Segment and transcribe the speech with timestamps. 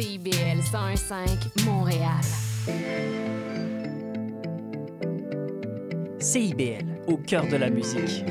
[0.00, 2.22] CIBL 101.5 Montréal.
[6.18, 8.24] CIBL, au cœur de la musique.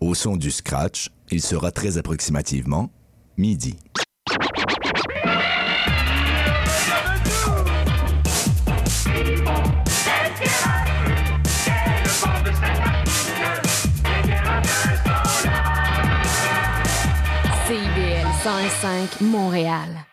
[0.00, 2.90] Au son du scratch, il sera très approximativement
[3.36, 3.76] midi.
[18.68, 20.06] 101.5 Montréal.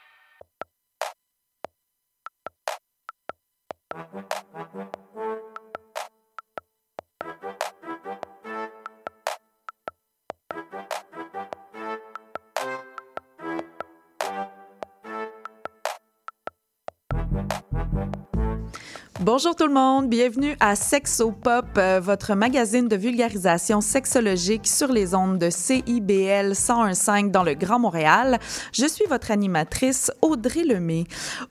[19.26, 24.92] Bonjour tout le monde, bienvenue à Sexo Pop, euh, votre magazine de vulgarisation sexologique sur
[24.92, 28.38] les ondes de CIBL 101.5 dans le Grand Montréal.
[28.74, 31.06] Je suis votre animatrice Audrey Lemay.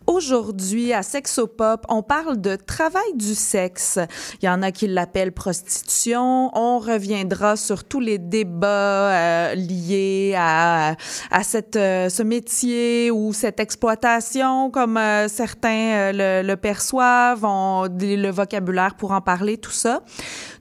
[0.06, 3.98] Aujourd'hui à Sexo Pop, on parle de travail du sexe.
[4.42, 6.50] Il y en a qui l'appellent prostitution.
[6.52, 10.96] On reviendra sur tous les débats euh, liés à,
[11.30, 17.46] à cette, euh, ce métier ou cette exploitation comme certains le, le perçoivent.
[17.88, 20.02] Le vocabulaire pour en parler, tout ça.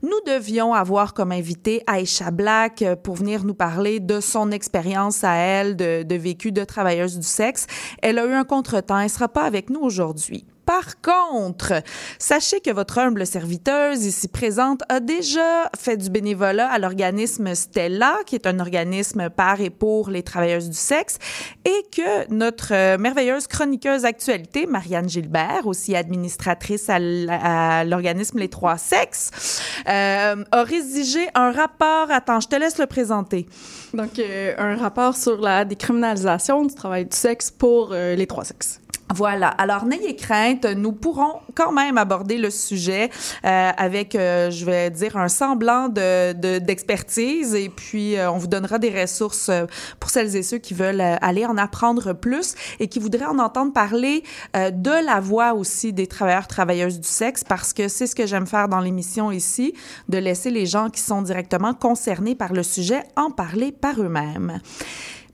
[0.02, 5.24] Nous devions avoir comme invité Aisha Black euh, pour venir nous parler de son expérience
[5.24, 7.66] à elle de, vécu de travailleuse du sexe.
[8.02, 8.98] Elle a eu un contretemps.
[8.98, 10.44] Elle sera pas avec nous aujourd'hui.
[10.66, 11.82] Par contre,
[12.18, 18.18] sachez que votre humble serviteuse ici présente a déjà fait du bénévolat à l'organisme Stella,
[18.26, 21.18] qui est un organisme par et pour les travailleuses du sexe,
[21.64, 28.78] et que notre euh, merveilleuse chroniqueuse actualité, Marianne Gilbert, aussi administratrice à l'organisme Les Trois
[28.78, 32.10] Sexes, euh, a rédigé un rapport.
[32.10, 33.46] Attends, je te laisse le présenter.
[33.94, 38.81] Donc, euh, un rapport sur la décriminalisation du travail du sexe pour les trois sexes.
[39.14, 39.48] Voilà.
[39.48, 43.10] Alors, n'ayez crainte, nous pourrons quand même aborder le sujet
[43.44, 48.38] euh, avec, euh, je vais dire, un semblant de, de- d'expertise et puis euh, on
[48.38, 49.66] vous donnera des ressources euh,
[50.00, 53.38] pour celles et ceux qui veulent euh, aller en apprendre plus et qui voudraient en
[53.38, 54.22] entendre parler
[54.56, 58.26] euh, de la voix aussi des travailleurs, travailleuses du sexe parce que c'est ce que
[58.26, 59.74] j'aime faire dans l'émission ici,
[60.08, 64.60] de laisser les gens qui sont directement concernés par le sujet en parler par eux-mêmes.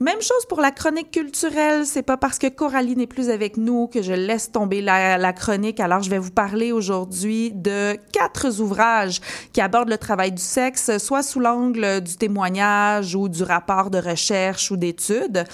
[0.01, 1.85] Même chose pour la chronique culturelle.
[1.85, 5.81] C'est pas parce que Coralie n'est plus avec nous que je laisse tomber la, chronique.
[5.81, 9.21] Alors, je vais vous parler aujourd'hui de quatre ouvrages
[9.53, 13.99] qui abordent le travail du sexe, soit sous l'angle du témoignage ou du rapport de
[13.99, 15.45] recherche ou d'études.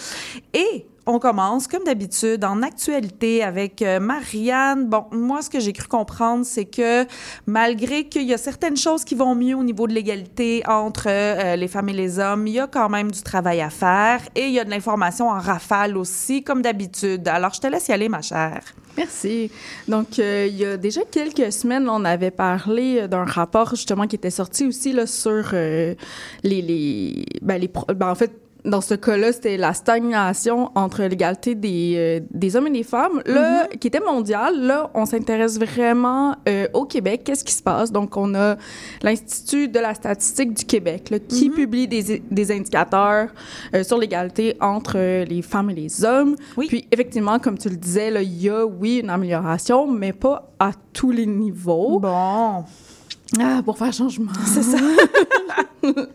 [0.53, 4.87] Et on commence, comme d'habitude, en actualité avec euh, Marianne.
[4.87, 7.07] Bon, moi, ce que j'ai cru comprendre, c'est que
[7.47, 11.57] malgré qu'il y a certaines choses qui vont mieux au niveau de l'égalité entre euh,
[11.57, 14.47] les femmes et les hommes, il y a quand même du travail à faire et
[14.47, 17.29] il y a de l'information en rafale aussi, comme d'habitude.
[17.29, 18.63] Alors, je te laisse y aller, ma chère.
[18.97, 19.51] Merci.
[19.89, 24.17] Donc, euh, il y a déjà quelques semaines, on avait parlé d'un rapport justement qui
[24.17, 25.97] était sorti aussi là, sur les,
[26.43, 31.95] les, ben, les ben, en fait, dans ce cas-là, c'était la stagnation entre l'égalité des,
[31.97, 34.59] euh, des hommes et des femmes, là, qui était mondiale.
[34.61, 37.23] Là, on s'intéresse vraiment euh, au Québec.
[37.25, 37.93] Qu'est-ce qui se passe?
[37.93, 38.57] Donc, on a
[39.03, 43.29] l'Institut de la statistique du Québec là, qui publie des, des indicateurs
[43.75, 46.37] euh, sur l'égalité entre euh, les femmes et les hommes.
[46.57, 46.67] Oui.
[46.69, 50.51] Puis, effectivement, comme tu le disais, là, il y a, oui, une amélioration, mais pas
[50.59, 52.01] à tous les niveaux.
[52.01, 52.65] Bon.
[53.41, 54.33] Ah, pour faire changement.
[54.47, 54.79] C'est ça.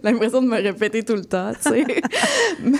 [0.03, 1.85] L'impression de me répéter tout le temps, tu sais.
[2.63, 2.77] Mais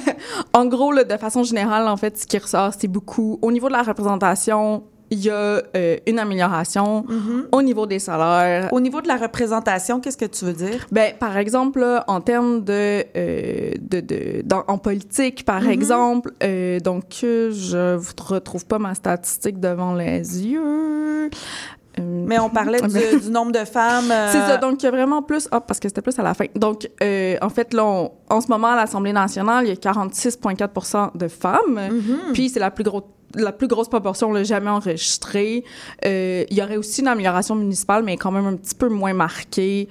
[0.53, 3.68] en gros, là, de façon générale, en fait, ce qui ressort, c'est beaucoup au niveau
[3.68, 4.84] de la représentation.
[5.12, 7.03] Il y a euh, une amélioration
[7.52, 8.69] au niveau des salaires.
[8.72, 10.85] Au niveau de la représentation, qu'est-ce que tu veux dire?
[10.91, 16.31] Ben, par exemple, là, en termes de, euh, de, de dans- en politique, par exemple,
[16.44, 21.31] euh, donc je vous retrouve pas ma statistique devant les yeux.
[21.97, 24.11] Euh, Mais on parlait du, du nombre de femmes.
[24.11, 25.47] euh, c'est ça, donc il y a vraiment plus.
[25.52, 26.46] Ah, parce que c'était plus à la fin.
[26.55, 29.75] Donc, euh, en fait, là, on- en ce moment, à l'Assemblée nationale, il y a
[29.75, 31.79] 46,4% de femmes.
[32.34, 33.03] Puis, c'est la plus grosse.
[33.35, 35.64] La plus grosse proportion, là, jamais enregistrée.
[36.03, 39.14] Euh, il y aurait aussi une amélioration municipale, mais quand même un petit peu moins
[39.14, 39.87] marquée.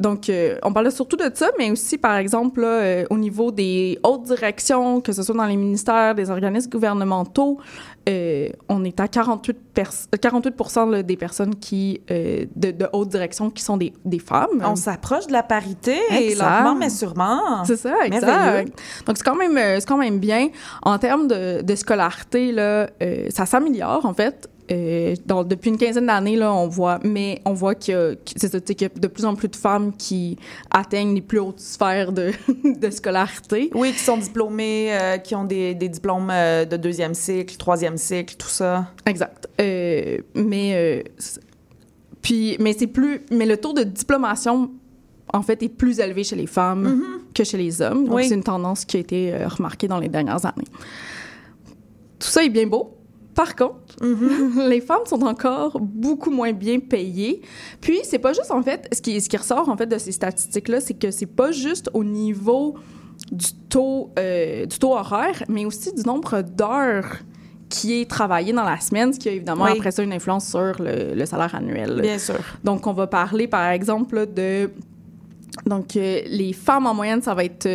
[0.00, 3.52] Donc, euh, on parlait surtout de ça, mais aussi, par exemple, là, euh, au niveau
[3.52, 7.58] des hautes directions, que ce soit dans les ministères, des organismes gouvernementaux,
[8.08, 10.54] euh, on est à 48, pers- 48
[10.90, 14.62] là, des personnes qui, euh, de, de haute direction qui sont des, des femmes.
[14.64, 16.44] On s'approche de la parité, Exact.
[16.44, 17.64] lentement mais sûrement.
[17.64, 18.72] C'est ça, exact.
[19.06, 20.48] Donc, c'est quand même, euh, quand même bien.
[20.82, 24.48] En termes de, de scolarité, là, euh, ça s'améliore, en fait.
[24.72, 28.14] Euh, donc, depuis une quinzaine d'années, là, on voit, mais on voit qu'il y a,
[28.14, 30.36] que- c'est y a de plus en plus de femmes qui
[30.70, 32.30] atteignent les plus hautes sphères de,
[32.64, 33.70] de scolarité.
[33.74, 37.96] Oui, qui sont diplômés, euh, qui ont des, des diplômes euh, de deuxième cycle, troisième
[37.96, 38.92] cycle, tout ça.
[39.06, 39.48] Exact.
[39.58, 41.04] Mais,
[42.22, 44.70] puis, mais c'est plus, mais le taux de diplomation,
[45.32, 47.02] en fait, est plus élevé chez les femmes
[47.34, 48.04] que chez les hommes.
[48.06, 48.28] Donc, Oui.
[48.28, 50.66] c'est une tendance qui a été remarquée dans les dernières années.
[52.18, 52.96] Tout ça est bien beau.
[53.40, 53.96] Par contre,
[54.68, 57.40] les femmes sont encore beaucoup moins bien payées.
[57.80, 60.12] Puis, c'est pas juste, en fait, ce qui, ce qui ressort, en fait, de ces
[60.12, 62.74] statistiques-là, c'est que c'est pas juste au niveau
[63.32, 67.16] du taux, euh, du taux horaire, mais aussi du nombre d'heures
[67.70, 69.70] qui est travaillé dans la semaine, ce qui a évidemment Oui.
[69.78, 71.98] après ça une influence sur le, le salaire annuel.
[72.02, 72.40] Bien sûr.
[72.62, 74.70] Donc, on va parler, par exemple, là, de...
[75.64, 77.68] Donc, euh, les femmes, en moyenne, ça va être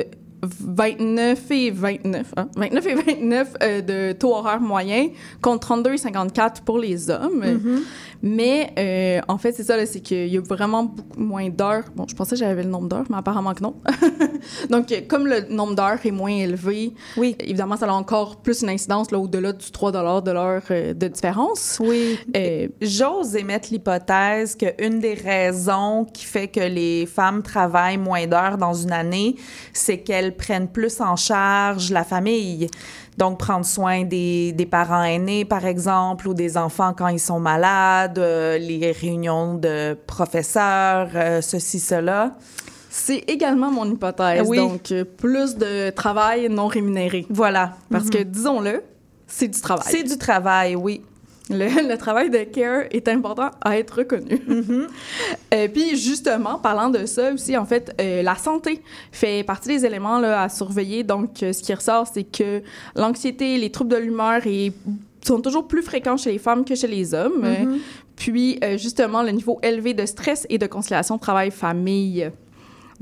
[0.46, 2.48] 29 et 29, hein?
[2.56, 5.10] 29 et 29 euh, de taux horaire moyen
[5.42, 7.44] contre 32 et 54 pour les hommes.
[8.28, 11.84] Mais euh, en fait, c'est ça, c'est qu'il y a vraiment beaucoup moins d'heures.
[11.96, 13.76] Bon, je pensais que j'avais le nombre d'heures, mais apparemment que non.
[14.72, 17.36] Donc, comme le nombre d'heures est moins élevé, Oui.
[17.40, 19.92] évidemment, ça a encore plus une incidence là, au-delà du 3
[20.24, 21.78] de l'heure euh, de différence.
[21.80, 22.18] Oui.
[22.36, 28.58] Euh, J'ose émettre l'hypothèse qu'une des raisons qui fait que les femmes travaillent moins d'heures
[28.58, 29.36] dans une année,
[29.72, 32.70] c'est qu'elles prennent plus en charge la famille.
[33.18, 37.40] Donc, prendre soin des, des parents aînés, par exemple, ou des enfants quand ils sont
[37.40, 42.36] malades, euh, les réunions de professeurs, euh, ceci, cela.
[42.90, 44.44] C'est également mon hypothèse.
[44.48, 44.58] Oui.
[44.58, 47.26] Donc, euh, plus de travail non rémunéré.
[47.30, 47.74] Voilà.
[47.90, 48.84] Parce que, disons-le,
[49.28, 49.86] c'est du travail.
[49.88, 51.02] C'est du travail, oui.
[51.50, 54.42] Le, le travail de care est important à être reconnu.
[55.54, 58.82] Euh, puis, justement, parlant de ça aussi, en fait, euh, la santé
[59.12, 61.04] fait partie des éléments là, à surveiller.
[61.04, 62.62] Donc, euh, ce qui ressort, c'est que
[62.96, 64.42] l'anxiété, les troubles de l'humeur
[65.22, 67.44] sont toujours plus fréquents chez les femmes que chez les hommes.
[67.46, 67.78] Euh,
[68.18, 72.30] Puis, justement, le niveau élevé de stress et de conciliation travail-famille.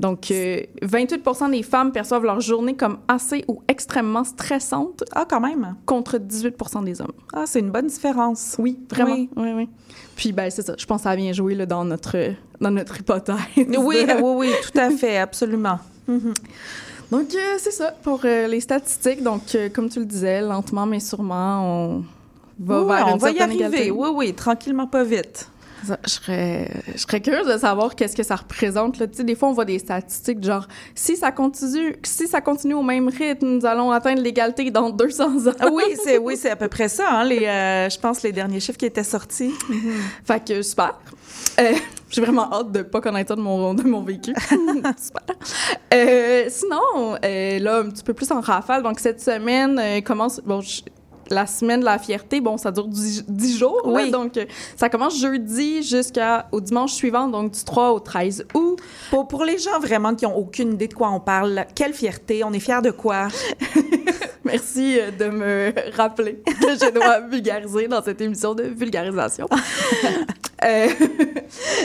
[0.00, 5.40] Donc, euh, 28% des femmes perçoivent leur journée comme assez ou extrêmement stressante Ah, quand
[5.40, 5.76] même.
[5.86, 7.12] contre 18% des hommes.
[7.32, 8.56] Ah, c'est une bonne différence.
[8.58, 9.14] Oui, vraiment.
[9.14, 9.30] Oui.
[9.36, 9.68] Oui, oui.
[10.16, 10.74] Puis, ben, c'est ça.
[10.76, 12.16] Je pense que ça a bien joué là, dans, notre,
[12.60, 13.36] dans notre hypothèse.
[13.56, 15.78] Oui, oui, oui, tout à fait, absolument.
[16.08, 19.22] Donc, euh, c'est ça pour euh, les statistiques.
[19.22, 22.04] Donc, euh, comme tu le disais, lentement mais sûrement, on
[22.58, 23.66] va Oui, vers on une va y certaine arriver.
[23.66, 23.90] égalité.
[23.90, 25.48] Oui, oui, tranquillement, pas vite.
[26.04, 28.98] Je serais, je serais curieuse de savoir qu'est-ce que ça représente.
[28.98, 29.06] Là.
[29.06, 32.74] Tu sais, des fois, on voit des statistiques genre si ça continue, si ça continue
[32.74, 35.52] au même rythme, nous allons atteindre l'égalité dans 200 ans.
[35.60, 37.04] Ah Oui, c'est oui, c'est à peu près ça.
[37.10, 39.52] Hein, les, euh, je pense les derniers chiffres qui étaient sortis.
[40.24, 40.98] Fait que super.
[41.60, 41.72] Euh,
[42.10, 44.32] J'ai vraiment hâte de pas connaître ça de mon, de mon vécu.
[44.50, 45.36] super.
[45.92, 48.82] Euh, sinon, euh, là, un petit peu plus en rafale.
[48.82, 50.40] Donc, cette semaine euh, commence.
[50.44, 50.82] Bon, je-
[51.30, 53.82] la semaine de la fierté, bon, ça dure 10, jours.
[53.86, 53.92] là.
[53.92, 54.10] Oui.
[54.10, 54.44] donc, euh,
[54.76, 58.78] ça commence jeudi jusqu'au dimanche suivant, donc du 3 au 13 août.
[59.10, 62.44] Pour, pour les gens vraiment qui ont aucune idée de quoi on parle, quelle fierté,
[62.44, 63.28] on est fiers de quoi?
[64.44, 69.48] Merci euh, de me rappeler que je dois vulgariser dans cette émission de vulgarisation.
[70.64, 70.88] Euh,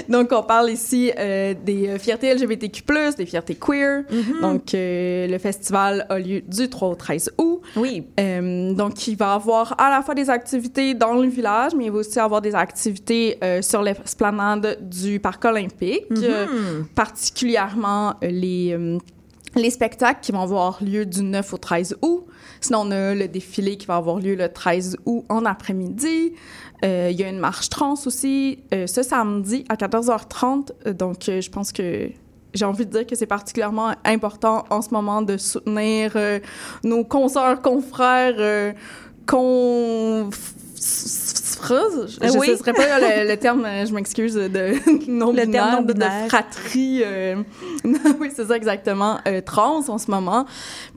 [0.07, 2.83] donc, on parle ici euh, des fiertés LGBTQ+,
[3.17, 4.03] des fiertés queer.
[4.41, 7.61] Donc, euh, le festival a lieu du 3 au 13 août.
[7.75, 8.05] Oui.
[8.17, 11.99] Donc, il va avoir à la fois des activités dans le village, mais il va
[11.99, 18.97] aussi avoir des activités euh, sur l'esplanade du Parc olympique, euh, particulièrement euh, les, euh,
[19.55, 22.25] les spectacles qui vont avoir lieu du 9 au 13 août.
[22.61, 26.33] Sinon, on a le défilé qui va avoir lieu le 13 août en après-midi.
[26.83, 30.71] Euh, Il y a une marche trans aussi euh, ce samedi à 14h30.
[30.87, 32.09] Euh, Donc, euh, je pense que
[32.53, 36.17] j'ai envie de dire que c'est particulièrement important en ce moment de soutenir
[36.83, 38.73] nos consoeurs, confrères,
[39.33, 40.29] euh, con...
[41.61, 42.57] Je Euh, ne oui.
[42.57, 44.73] serait pas le, le terme, euh, je m'excuse, de
[45.11, 46.23] non-binaire, Le terme de- non-binaire.
[46.23, 47.01] de fratrie.
[47.03, 47.35] euh,
[48.19, 50.45] oui, c'est ça exactement, euh, trans en ce moment.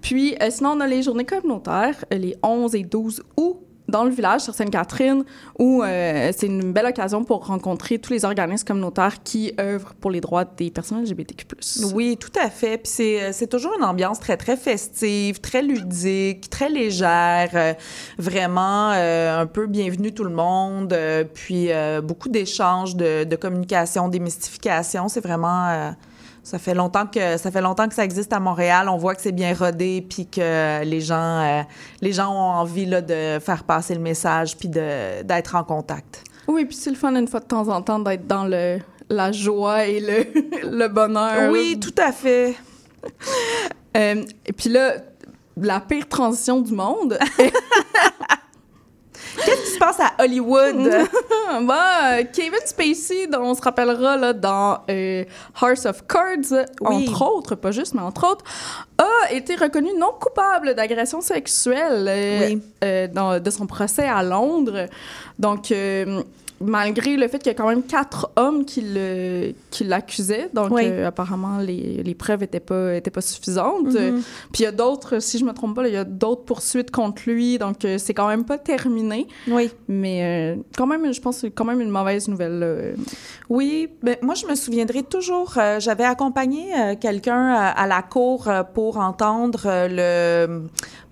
[0.01, 3.57] Puis, euh, sinon, on a les journées communautaires, euh, les 11 et 12 août,
[3.89, 5.25] dans le village, sur Sainte-Catherine,
[5.59, 10.11] où euh, c'est une belle occasion pour rencontrer tous les organismes communautaires qui œuvrent pour
[10.11, 11.47] les droits des personnes LGBTQ+.
[11.95, 12.79] Oui, tout à fait.
[12.79, 17.51] Puis c'est, euh, c'est toujours une ambiance très, très festive, très ludique, très légère.
[17.55, 17.75] euh,
[18.19, 20.95] vraiment un peu bienvenue tout le monde.
[21.35, 21.69] puis
[22.03, 25.09] beaucoup d'échanges, de, de communication, démystification.
[25.09, 25.93] C'est vraiment...
[26.43, 28.89] ça fait longtemps que ça fait longtemps que ça existe à Montréal.
[28.89, 31.63] On voit que c'est bien rodé, puis que les gens, euh,
[32.01, 36.25] les gens ont envie là, de faire passer le message, puis de, d'être en contact.
[36.49, 39.31] Oui, puis c'est le fun une fois de temps en temps d'être dans le, la
[39.31, 40.27] joie et le,
[40.79, 41.51] le bonheur.
[41.53, 42.57] Oui, tout à fait.
[43.97, 44.95] Euh, et puis là,
[45.57, 47.19] la pire transition du monde.
[49.45, 50.77] Qu'est-ce qui se passe à Hollywood?
[51.67, 55.25] bah, Kevin Spacey, dont on se rappellera là, dans euh,
[55.61, 57.09] House of Cards, Oui.
[57.09, 58.45] entre autres, pas juste, mais entre autres,
[58.99, 62.63] a été reconnu non coupable d'agression sexuelle euh, Oui.
[62.85, 64.87] euh, dans- de son procès à Londres.
[65.39, 66.23] Donc, euh,
[66.62, 68.81] malgré le fait qu'il y a quand même quatre hommes qui
[69.85, 70.83] l'accusaient, donc Oui.
[70.85, 73.92] euh, apparemment les, les preuves n'étaient pas, étaient pas suffisantes.
[73.95, 74.23] Mhm.
[74.52, 76.90] Puis il y a d'autres, si je me trompe pas, il y a d'autres poursuites
[76.90, 79.26] contre lui, donc euh, c'est quand même pas terminé.
[79.49, 79.71] Oui.
[79.88, 82.59] Mais euh, quand même, je pense que c'est quand même une mauvaise nouvelle.
[82.59, 82.75] là.
[83.49, 88.02] Oui, ben, moi je me souviendrai toujours, euh, j'avais accompagné euh, quelqu'un à, à la
[88.02, 89.88] cour euh, pour entendre euh,
[90.49, 90.62] le,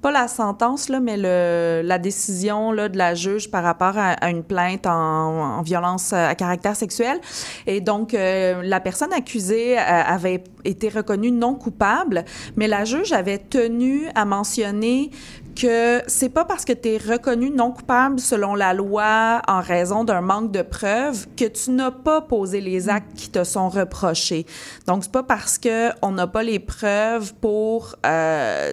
[0.00, 4.30] pas la sentence, là, mais le, la décision là, de la juge par rapport à,
[4.30, 7.20] une plainte en, en violence euh, à caractère sexuel.
[7.66, 12.24] Et donc, euh, la personne accusée euh, avait été reconnue non coupable,
[12.56, 15.10] mais la juge avait tenu à mentionner
[15.54, 20.04] que c'est pas parce que tu es reconnu non coupable selon la loi en raison
[20.04, 24.46] d'un manque de preuves que tu n'as pas posé les actes qui te sont reprochés.
[24.86, 28.72] Donc c'est pas parce que on n'a pas les preuves pour euh,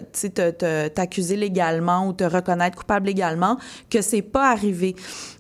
[0.94, 3.58] t'accuser légalement ou te reconnaître coupable légalement
[3.90, 4.96] que c'est pas arrivé.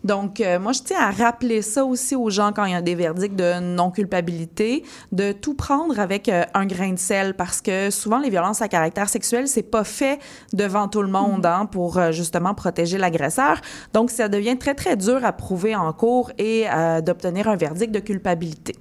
[0.08, 2.82] Donc euh, moi je tiens à rappeler ça aussi aux gens quand il y a
[2.82, 7.60] des verdicts de non culpabilité de tout prendre avec euh, un grain de sel parce
[7.60, 10.20] que souvent les violences à caractère sexuel c'est pas fait
[10.54, 13.60] devant tout le monde hein, pour euh, justement protéger l'agresseur.
[13.94, 16.68] Donc ça devient très très dur à prouver en cours et
[17.04, 18.76] d'obtenir un verdict de culpabilité.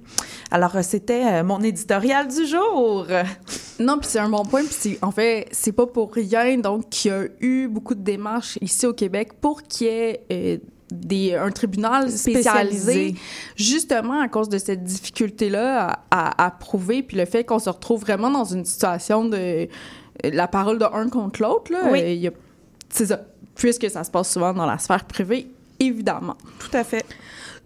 [0.49, 3.07] Alors c'était mon éditorial du jour.
[3.79, 4.63] Non, puis c'est un bon point.
[4.63, 8.57] Puis en fait, c'est pas pour rien donc qu'il y a eu beaucoup de démarches
[8.61, 13.15] ici au Québec pour qu'il y ait des, un tribunal spécialisé, Spécialisé.
[13.55, 17.69] justement à cause de cette difficulté-là à, à- à prouver, puis le fait qu'on se
[17.69, 19.67] retrouve vraiment dans une situation de
[20.23, 21.71] la parole de un contre l'autre.
[21.71, 22.29] là, Oui.
[22.89, 23.21] C'est ça.
[23.55, 25.47] Puisque ça se passe souvent dans la sphère privée,
[25.79, 26.37] évidemment.
[26.59, 27.05] Tout à fait.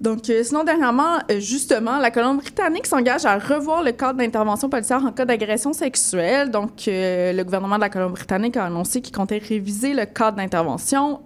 [0.01, 5.05] Donc, euh, sinon, dernièrement, euh, justement, la Colombie-Britannique s'engage à revoir le cadre d'intervention policière
[5.05, 6.49] en cas d'agression sexuelle.
[6.49, 11.19] Donc, euh, le gouvernement de la Colombie-Britannique a annoncé qu'il comptait réviser le cadre d'intervention.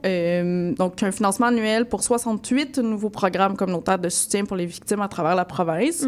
[0.77, 5.08] Donc, un financement annuel pour 68 nouveaux programmes communautaires de soutien pour les victimes à
[5.08, 6.05] travers la province.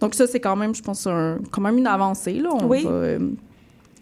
[0.00, 2.34] Donc, ça, c'est quand même, je pense, un- quand même une avancée.
[2.34, 2.50] Là.
[2.52, 2.84] On Oui.
[2.84, 2.90] va,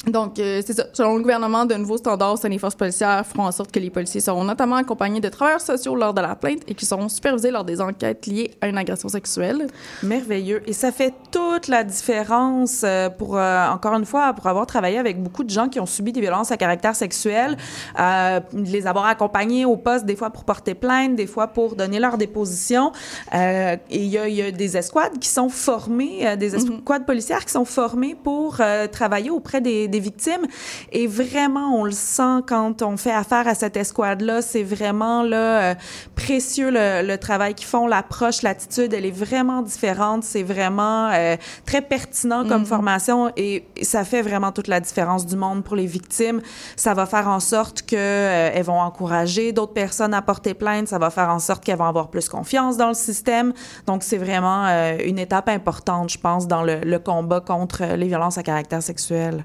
[0.07, 0.87] donc, euh, c'est ça.
[0.95, 3.91] Selon le gouvernement, de nouveaux standards sein des forces policières feront en sorte que les
[3.91, 7.51] policiers seront notamment accompagnés de travailleurs sociaux lors de la plainte et qui seront supervisés
[7.51, 9.67] lors des enquêtes liées à une agression sexuelle.
[10.03, 10.63] Merveilleux.
[10.67, 14.97] Et ça fait toute la différence euh, pour, euh, encore une fois, pour avoir travaillé
[14.97, 17.59] avec beaucoup de gens qui ont subi des violences à caractère sexuel,
[17.99, 21.99] euh, les avoir accompagnés au poste, des fois pour porter plainte, des fois pour donner
[21.99, 22.93] leur déposition.
[23.33, 27.65] Et il y y a des escouades qui sont formées, des escouades policières qui sont
[27.65, 28.61] formées pour
[28.93, 30.47] travailler auprès des, des victimes.
[30.93, 34.43] Et vraiment, on le sent quand on fait affaire à cette escouade-là.
[34.43, 35.75] C'est vraiment là, euh,
[36.17, 40.25] précieux le, le travail qu'ils font, l'approche, l'attitude, elle est vraiment différente.
[40.25, 45.37] C'est vraiment euh, très pertinent comme formation et ça fait vraiment toute la différence du
[45.37, 46.41] monde pour les victimes.
[46.77, 50.89] Ça va faire en sorte que euh, elles vont encourager d'autres personnes à porter plainte.
[50.89, 53.53] Ça va faire en sorte qu'elles vont avoir plus confiance dans le système.
[53.87, 58.07] Donc, c'est vraiment euh, une étape importante, je pense, dans le, le combat contre les
[58.07, 59.45] violences à caractère sexuel.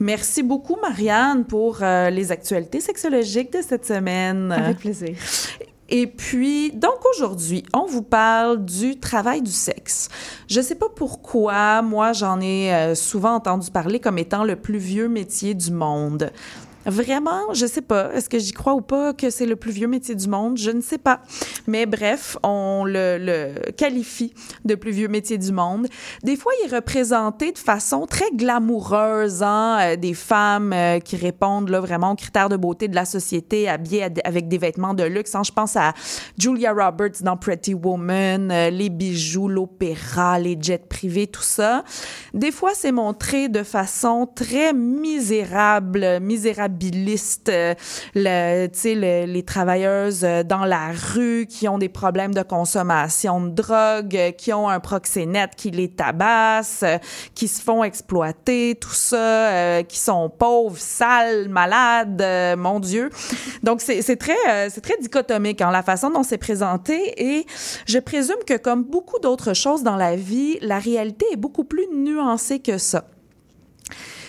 [0.00, 4.52] Merci beaucoup, Marianne, pour euh, les actualités sexologiques de cette semaine.
[4.52, 5.16] Avec plaisir.
[5.90, 10.08] Et puis, donc aujourd'hui, on vous parle du travail du sexe.
[10.48, 14.78] Je sais pas pourquoi, moi, j'en ai euh, souvent entendu parler comme étant le plus
[14.78, 16.30] vieux métier du monde.
[16.86, 18.12] Vraiment, je sais pas.
[18.12, 20.58] Est-ce que j'y crois ou pas que c'est le plus vieux métier du monde?
[20.58, 21.20] Je ne sais pas.
[21.66, 24.34] Mais bref, on le, le qualifie
[24.66, 25.86] de plus vieux métier du monde.
[26.22, 29.78] Des fois, il est représenté de façon très glamoureuse, hein?
[29.80, 33.68] euh, des femmes euh, qui répondent là, vraiment aux critères de beauté de la société,
[33.68, 35.34] habillées avec des vêtements de luxe.
[35.34, 35.42] hein.
[35.42, 35.94] Je pense à
[36.38, 41.82] Julia Roberts dans Pretty Woman, euh, les bijoux, l'opéra, les jets privés, tout ça.
[42.34, 46.73] Des fois, c'est montré de façon très misérable, misérabiliste.
[47.48, 47.74] Euh,
[48.14, 54.30] les travailleuses euh, dans la rue qui ont des problèmes de consommation de drogue, euh,
[54.32, 56.84] qui ont un proxénète qui les tabasse,
[57.34, 62.22] qui se font exploiter, tout ça, qui sont pauvres, sales, malades,
[62.58, 63.10] mon Dieu.
[63.62, 67.46] Donc, c'est très, très dichotomique en la façon dont c'est présenté et
[67.86, 71.86] je présume que comme beaucoup d'autres choses dans la vie, la réalité est beaucoup plus
[71.92, 73.04] nuancée que ça.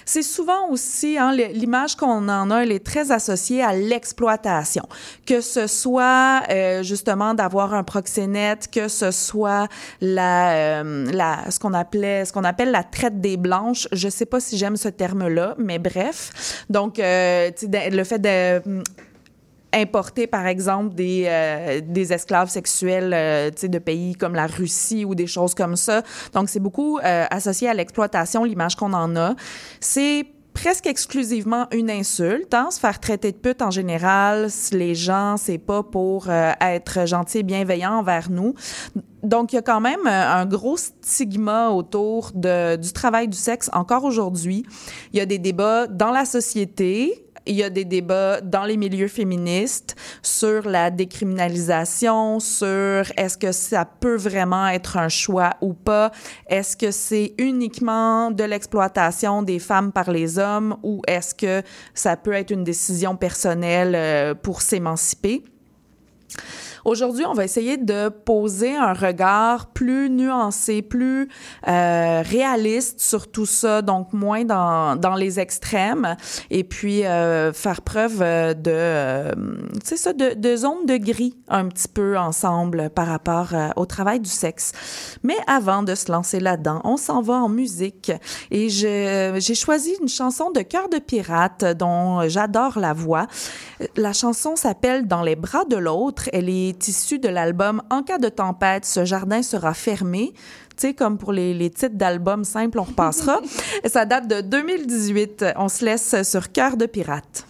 [0.05, 4.83] C'est souvent aussi, hein, l'image qu'on en a, elle est très associée à l'exploitation.
[5.25, 9.67] Que ce soit euh, justement d'avoir un proxénète, que ce soit
[10.01, 13.87] la, euh, la, ce qu'on appelait, ce qu'on appelle la traite des blanches.
[13.91, 16.63] Je sais pas si j'aime ce terme-là, mais bref.
[16.69, 18.83] Donc, euh, le fait de
[19.75, 25.15] importer, par exemple, des, euh, des esclaves sexuels euh, de pays comme la Russie ou
[25.15, 26.01] des choses comme ça.
[26.33, 29.35] Donc, c'est beaucoup euh, associé à l'exploitation, l'image qu'on en a.
[29.79, 32.53] C'est presque exclusivement une insulte.
[32.55, 32.69] Hein?
[32.71, 37.39] Se faire traiter de pute en général, les gens, c'est pas pour euh, être gentils
[37.39, 38.55] et bienveillants envers nous.
[39.21, 43.37] Donc, il y a quand même euh, un gros stigma autour de, du travail du
[43.37, 44.65] sexe encore aujourd'hui.
[45.13, 48.77] Il y a des débats dans la société, il y a des débats dans les
[48.77, 55.73] milieux féministes sur la décriminalisation, sur est-ce que ça peut vraiment être un choix ou
[55.73, 56.11] pas,
[56.47, 61.61] est-ce que c'est uniquement de l'exploitation des femmes par les hommes ou est-ce que
[61.93, 65.43] ça peut être une décision personnelle euh, pour s'émanciper?
[66.85, 71.29] Aujourd'hui, on va essayer de poser un regard plus nuancé, plus
[71.67, 76.15] euh, réaliste sur tout ça, donc moins dans, dans les extrêmes,
[76.51, 79.31] et puis euh, faire preuve de, euh,
[79.83, 83.87] tu ça, de, de zone de gris un petit peu ensemble par rapport euh, au
[83.87, 84.71] travail du sexe.
[85.23, 88.11] Mais avant de se lancer là-dedans, on s'en va en musique,
[88.51, 93.25] et j'ai choisi une chanson de Cœur de pirate dont j'adore la voix.
[93.97, 96.29] La chanson s'appelle Dans les bras de l'autre.
[96.31, 100.33] Elle est issu de l'album En cas de tempête, ce jardin sera fermé.
[100.77, 103.39] Tu sais, comme pour les, les titres d'albums simples, on repassera.
[103.85, 105.45] Ça date de 2018.
[105.57, 107.45] On se laisse sur Cœur de pirate.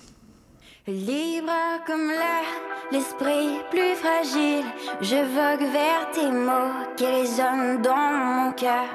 [0.88, 2.46] Libre comme l'air,
[2.92, 4.66] l'esprit plus fragile,
[5.02, 8.86] je vogue vers tes mots qui résonnent dans mon cœur.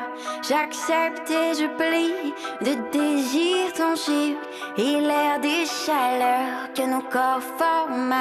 [0.49, 4.39] J'accepte et je plie de désirs tangibles
[4.79, 8.15] et l'air des chaleurs que nos corps forment.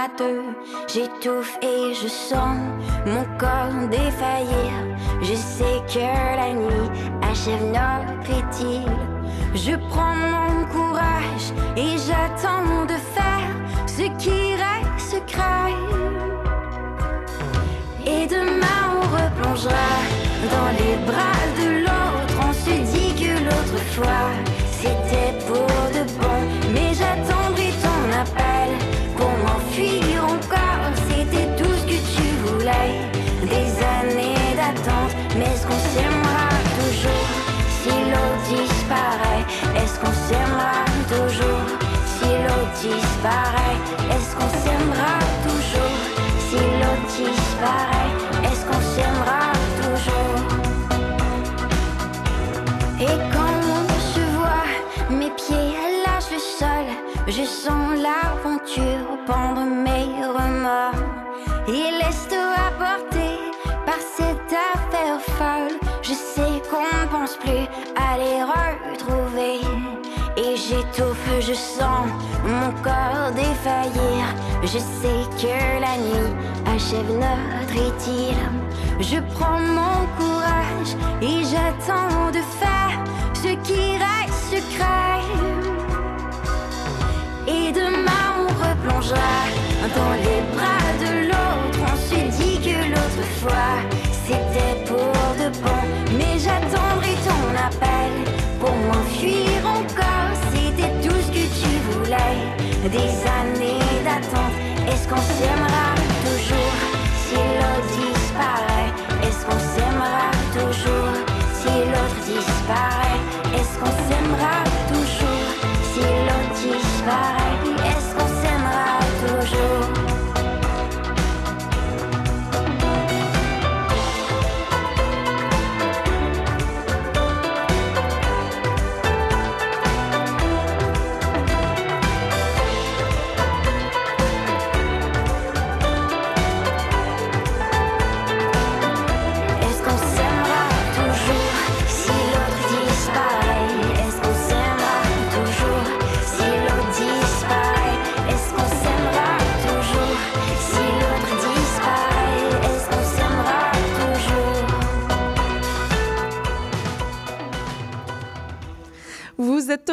[0.88, 2.58] J'étouffe et je sens
[3.06, 4.74] mon corps défaillir.
[5.22, 6.90] Je sais que la nuit
[7.22, 8.90] achève notre idylle.
[9.54, 13.59] Je prends mon courage et j'attends de faire
[14.00, 15.74] ce qui reste secret.
[18.06, 19.92] Et demain on replongera
[20.56, 22.36] dans les bras de l'autre.
[22.48, 24.28] On se dit que l'autre fois
[24.80, 26.40] c'était pour de bon.
[26.74, 28.70] Mais j'attendrai ton appel
[29.18, 30.86] pour m'enfuir encore.
[31.10, 32.92] C'était tout ce que tu voulais.
[33.56, 36.48] Des années d'attente, mais est-ce qu'on s'aimera
[36.80, 37.30] toujours
[37.80, 39.44] si l'autre disparaît?
[39.82, 40.78] Est-ce qu'on s'aimera
[41.14, 41.68] toujours
[42.16, 43.49] si l'autre disparaît?
[57.40, 61.04] Je sens l'aventure pendre mes remords.
[61.68, 63.38] Et laisse-toi porter
[63.86, 65.78] par cette affaire folle.
[66.02, 69.62] Je sais qu'on ne pense plus à les retrouver.
[70.36, 72.08] Et j'étouffe, je sens
[72.44, 74.24] mon corps défaillir.
[74.64, 76.34] Je sais que la nuit
[76.76, 78.50] achève notre idylle.
[79.00, 82.96] Je prends mon courage et j'attends de faire
[83.34, 85.79] ce qui reste secret.
[87.52, 89.38] Et demain on replongera
[89.98, 91.80] dans les bras de l'autre.
[91.92, 93.74] On se dit que l'autre fois
[94.26, 95.82] c'était pour de bon.
[96.18, 98.12] Mais j'attendrai ton appel
[98.60, 100.32] pour m'enfuir encore.
[100.54, 102.38] C'était tout ce que tu voulais.
[102.98, 104.56] Des années d'attente.
[104.88, 105.90] Est-ce qu'on s'aimera
[106.26, 106.78] toujours
[107.26, 108.92] si l'autre disparaît?
[109.28, 111.16] Est-ce qu'on s'aimera toujours
[111.60, 113.29] si l'autre disparaît?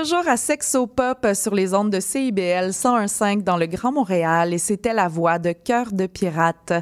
[0.07, 4.93] Toujours à Sexo-Pop sur les ondes de CIBL 101.5 dans le Grand Montréal et c'était
[4.93, 6.73] la voix de Cœur de Pirate.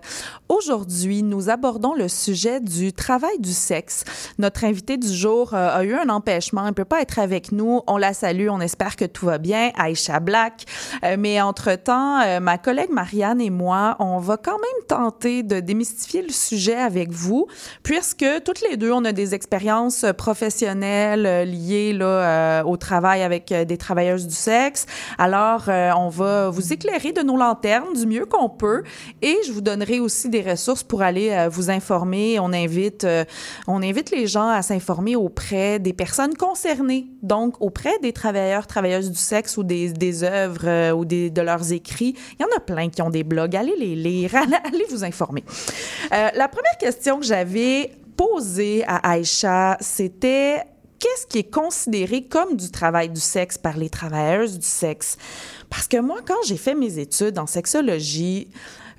[0.50, 4.04] Aujourd'hui, nous abordons le sujet du travail du sexe.
[4.38, 7.50] Notre invité du jour euh, a eu un empêchement, elle ne peut pas être avec
[7.50, 7.80] nous.
[7.87, 9.70] On la salue, on espère que tout va bien.
[9.78, 10.66] Aïcha Black.
[11.02, 15.60] Euh, mais entre-temps, euh, ma collègue Marianne et moi, on va quand même tenter de
[15.60, 17.46] démystifier le sujet avec vous,
[17.82, 22.76] puisque toutes les deux, on a des expériences professionnelles liées là, au
[23.22, 24.87] avec euh, des travailleuses du sexe.
[25.18, 28.83] Alors, euh, on va vous éclairer de nos lanternes du mieux qu'on peut
[29.22, 32.38] et je vous donnerai aussi des ressources pour aller euh, vous informer.
[32.40, 33.07] On invite,
[33.66, 39.11] on invite les gens à s'informer auprès des personnes concernées, donc auprès des travailleurs, travailleuses
[39.11, 42.14] du sexe ou des, œuvres ou de leurs écrits.
[42.38, 43.57] Il y en a plein qui ont des blogs.
[43.57, 45.44] Allez les lire, allez, vous informer.
[46.11, 50.62] La première question que j'avais posée à Aïcha, c'était
[50.98, 55.16] qu'est-ce qui est considéré comme du travail du sexe par les travailleuses du sexe?
[55.70, 58.48] Parce que moi, quand j'ai fait mes études en sexologie,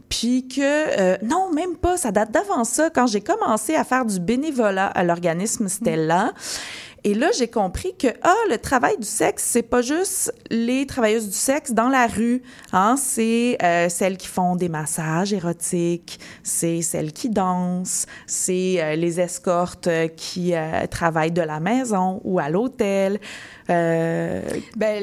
[0.10, 4.06] puis que, euh, non, même pas, ça date d'avant ça, quand j'ai commencé à faire
[4.06, 6.34] du bénévolat à l'organisme Stella.
[7.08, 11.28] Et là, j'ai compris que, ah, le travail du sexe, c'est pas juste les travailleuses
[11.30, 12.42] du sexe dans la rue.
[12.74, 12.96] Hein?
[12.98, 19.20] C'est euh, celles qui font des massages érotiques, c'est celles qui dansent, c'est euh, les
[19.22, 23.20] escortes euh, qui euh, travaillent de la maison ou à l'hôtel.
[23.68, 24.44] Ben,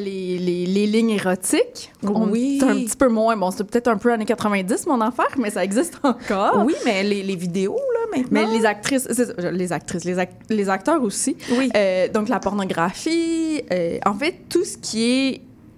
[0.01, 1.93] les, les, les lignes érotiques.
[2.03, 2.59] on- Oui.
[2.61, 3.37] C'est un petit peu moins.
[3.37, 6.65] Bon, c'est peut-être un peu années 90, mon affaire, mais ça existe encore.
[6.65, 7.79] Oui, mais les, les vidéos,
[8.15, 8.49] maintenant.
[8.49, 11.37] Mais les actrices, les actrices, les, ac- les acteurs aussi.
[11.57, 11.71] Oui.
[11.77, 15.05] Euh, donc, la pornographie, euh, en fait, tout ce qui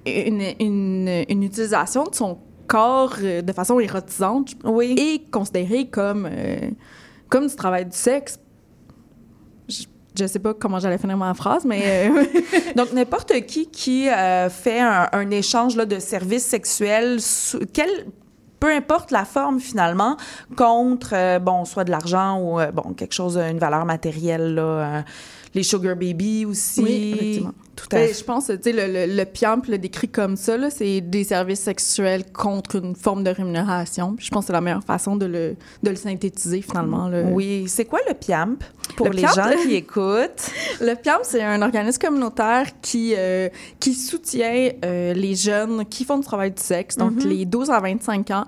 [0.07, 4.95] est une, une, une utilisation de son corps euh, de façon érotisante Oui.
[4.99, 6.29] est considéré comme,
[7.29, 8.39] comme du travail du sexe.
[10.17, 12.25] Je, sais pas comment j'allais finir ma phrase, mais euh,
[12.77, 17.19] Donc, n'importe qui qui euh, fait un, un échange là, de services sexuels,
[17.73, 17.89] quel,
[18.65, 20.17] peu importe la forme finalement,
[20.57, 24.63] contre, euh, bon, soit de l'argent ou, euh, bon, quelque chose, une valeur matérielle, là,
[24.63, 25.03] euh,
[25.55, 26.83] les sugar baby aussi.
[26.83, 27.53] Oui, effectivement.
[27.77, 28.15] Tout à fait.
[28.15, 31.61] je pense, tu sais, le, le, le PIAMP le décrit comme ça, c'est des services
[31.61, 34.17] sexuels contre une forme de rémunération.
[34.19, 37.09] Je pense que c'est la meilleure façon de le, de le synthétiser, finalement.
[37.09, 38.59] Le, Oui, c'est quoi le PIAMP
[38.97, 39.35] pour Le les PIAMP?
[39.35, 40.51] gens qui écoutent?
[40.81, 43.49] Le PIAMP, c'est un organisme communautaire qui, euh,
[43.81, 47.29] qui soutient euh, les jeunes qui font du travail du sexe, donc Mhm.
[47.31, 48.45] les 12 à 25 ans,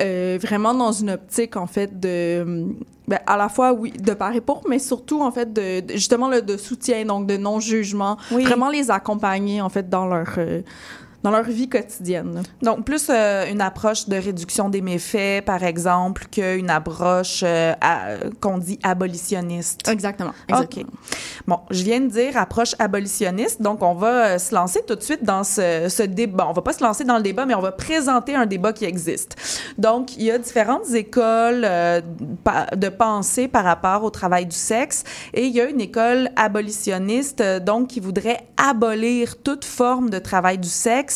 [0.00, 2.66] euh, vraiment dans une optique, en fait, de...
[3.06, 5.92] ben, à la fois, oui, de part et pour, mais surtout, en fait, de, de-
[5.94, 8.16] justement, le, de soutien, donc de non-jugement.
[8.30, 8.44] Oui.
[8.58, 10.62] Vraiment les accompagner, en fait, dans leur, euh,
[11.22, 12.42] dans leur vie quotidienne.
[12.62, 17.74] Donc, plus euh, une approche de réduction des méfaits, par exemple, qu'une approche euh,
[18.40, 19.88] qu'on dit abolitionniste.
[19.88, 20.32] Exactement.
[20.52, 20.84] OK.
[21.46, 25.02] Bon, je viens de dire approche abolitionniste, donc on va euh, se lancer tout de
[25.02, 26.46] suite dans ce, ce débat.
[26.48, 28.84] On va pas se lancer dans le débat, mais on va présenter un débat qui
[28.84, 29.36] existe.
[29.76, 32.00] Donc, il y a différentes écoles euh,
[32.76, 35.02] de pensée par rapport au travail du sexe,
[35.34, 40.58] et il y a une école abolitionniste, donc qui voudrait abolir toute forme de travail
[40.58, 41.07] du sexe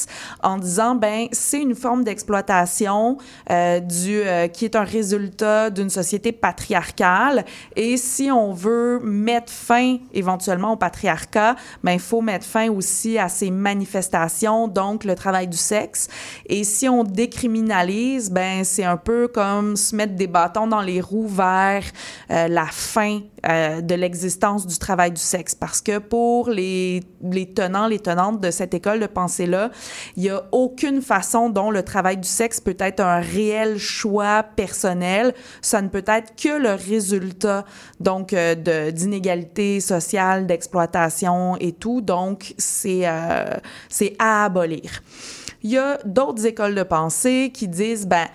[0.42, 3.18] en disant ben c'est une forme d'exploitation
[3.50, 7.44] euh, du euh, qui est un résultat d'une société patriarcale.
[7.76, 13.18] Et si on veut mettre fin éventuellement au patriarcat ben il faut mettre fin aussi
[13.18, 16.08] à ces manifestations donc le travail du sexe.
[16.46, 21.00] Et si on décriminalise ben c'est un peu comme se mettre des bâtons dans les
[21.00, 21.84] roues vers
[22.30, 25.54] euh, la fin euh, de l'existence du travail du sexe.
[25.54, 29.70] Parce que pour les, les tenants, les tenantes de cette école de pensée-là,
[30.16, 34.42] il n'y a aucune façon dont le travail du sexe peut être un réel choix
[34.42, 35.34] personnel.
[35.60, 37.64] Ça ne peut être que le résultat
[38.00, 42.00] donc euh, d'inégalités sociales, d'exploitation et tout.
[42.00, 43.56] Donc c'est euh,
[44.18, 45.02] à abolir.
[45.62, 48.26] Il y a d'autres écoles de pensée qui disent ben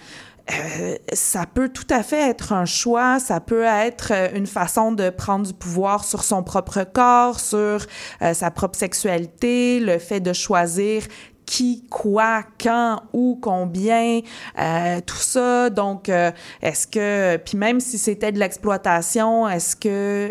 [0.49, 4.93] euh, ça peut tout à fait être un choix, ça peut être euh, une façon
[4.93, 7.85] de prendre du pouvoir sur son propre corps, sur
[8.21, 11.03] euh, sa propre sexualité, le fait de choisir
[11.47, 14.19] qui, quoi, quand, où, combien,
[14.59, 15.69] euh, tout ça.
[15.69, 16.29] Donc, euh,
[16.61, 20.29] est-ce que, puis même si c'était de l'exploitation, est-ce que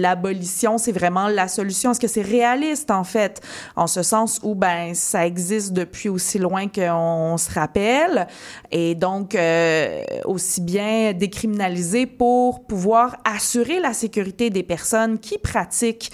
[0.00, 1.90] l'abolition, c'est vraiment la solution?
[1.90, 3.42] Est-ce que c'est réaliste, en fait,
[3.74, 8.28] en ce sens où, ben, ça existe depuis aussi loin qu'on se rappelle,
[8.70, 16.12] et donc, euh, aussi bien décriminaliser pour pouvoir assurer la sécurité des personnes qui pratiquent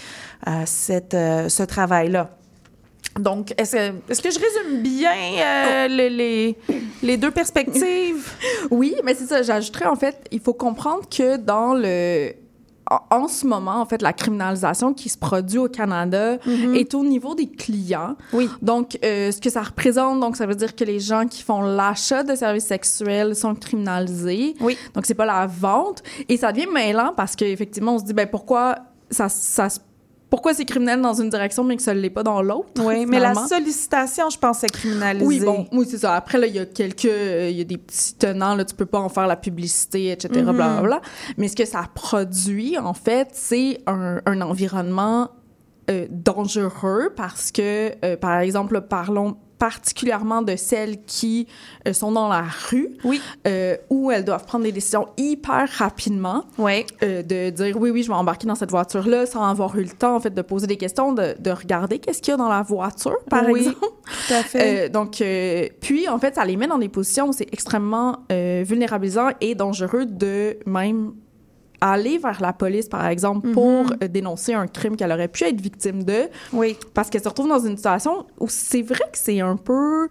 [0.49, 2.31] euh, cette, euh, ce travail-là?
[3.20, 6.56] Donc, est-ce que, est-ce que je résume bien euh, le- les,
[7.02, 8.32] les deux perspectives?
[8.70, 9.42] Oui, mais c'est ça.
[9.42, 12.32] J'ajouterais, en fait, il faut comprendre que dans le...
[13.10, 16.36] En, ce moment, en fait, la criminalisation qui se produit au Canada
[16.74, 18.16] est au niveau des clients.
[18.34, 18.50] Oui.
[18.60, 21.62] Donc, euh, ce que ça représente, donc, ça veut dire que les gens qui font
[21.62, 24.54] l'achat de services sexuels sont criminalisés.
[24.60, 24.76] Oui.
[24.94, 26.02] Donc, c'est pas la vente.
[26.28, 28.74] Et ça devient mêlant parce qu'effectivement, on se dit, ben, pourquoi
[29.10, 29.80] ça, ça se-
[30.33, 32.83] pourquoi c'est criminel dans une direction mais que ça ne l'est pas dans l'autre?
[32.83, 35.27] Oui, mais la sollicitation, je pense, est criminalisée.
[35.27, 36.14] Oui, bon, oui, c'est ça.
[36.14, 38.75] Après, là, il y a quelques, euh, il y a des petits tenants, là, tu
[38.75, 40.57] peux pas en faire la publicité, etc., Mm-hmm.
[40.57, 41.03] blablabla.
[41.37, 45.29] Mais ce que ça produit, en fait, c'est un, un environnement
[45.90, 51.46] euh, dangereux parce que, euh, par exemple, parlons particulièrement de celles qui
[51.87, 53.20] euh, sont dans la rue, Oui.
[53.46, 56.85] euh, où elles doivent prendre des décisions hyper rapidement, Oui.
[57.05, 59.90] euh, de dire oui, oui, je vais embarquer dans cette voiture-là sans avoir eu le
[59.90, 62.48] temps, en fait, de poser des questions, de, de regarder qu'est-ce qu'il y a dans
[62.48, 63.79] la voiture, par Oui, exemple.
[64.27, 64.88] Tout à fait.
[64.88, 65.22] Donc,
[65.81, 70.07] puis, en fait, ça les met dans des positions où c'est extrêmement vulnérabilisant et dangereux
[70.07, 71.12] de même
[71.83, 75.61] aller vers la police, par exemple, pour euh, dénoncer un crime qu'elle aurait pu être
[75.61, 76.77] victime de, oui.
[76.95, 80.09] parce qu'elle se retrouve dans une situation où c'est vrai que c'est un peu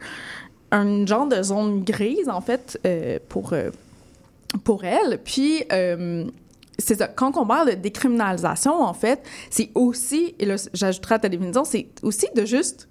[0.72, 3.72] un genre de zone grise, en fait, euh, pour, euh,
[4.66, 5.20] pour elle.
[5.24, 5.64] Puis,
[6.78, 7.08] c'est ça.
[7.08, 11.64] Quand on parle de décriminalisation, en fait, c'est aussi, et là, j'ajouterai à ta définition,
[11.64, 12.90] c'est aussi de juste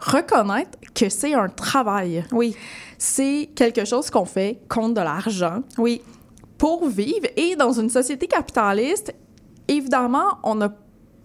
[0.00, 2.24] reconnaître que c'est un travail.
[2.32, 2.56] Oui.
[2.98, 6.02] C'est quelque chose qu'on fait contre de l'argent Oui.
[6.62, 7.26] Pour vivre.
[7.36, 9.12] Et dans une société capitaliste,
[9.66, 10.72] évidemment, on n'a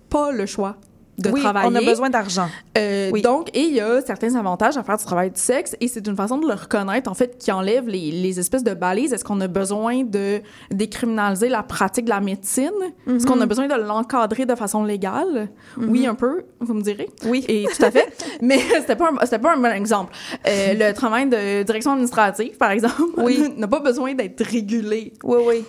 [0.10, 0.78] pas le choix
[1.18, 1.70] de oui, travailler.
[1.72, 2.48] on a besoin d'argent.
[2.78, 3.22] Euh, Oui.
[3.22, 6.06] Donc, et il y a certains avantages à faire du travail du sexe, et c'est
[6.08, 9.14] une façon de le reconnaître, en fait, qui enlève les, les espèces de balises.
[9.14, 12.70] Est-ce qu'on a besoin de décriminaliser la pratique de la médecine?
[13.08, 15.50] Est-ce qu'on a besoin de l'encadrer de façon légale?
[15.78, 17.10] Oui, un peu, vous me direz.
[17.26, 17.44] Oui.
[17.48, 18.08] Et tout à fait.
[18.42, 20.14] Mais c'était pas, un- pas un bon exemple.
[20.48, 23.54] Euh, le travail de direction administrative, par exemple, Oui.
[23.58, 25.14] n'a pas besoin d'être régulé.
[25.24, 25.66] Oui, oui.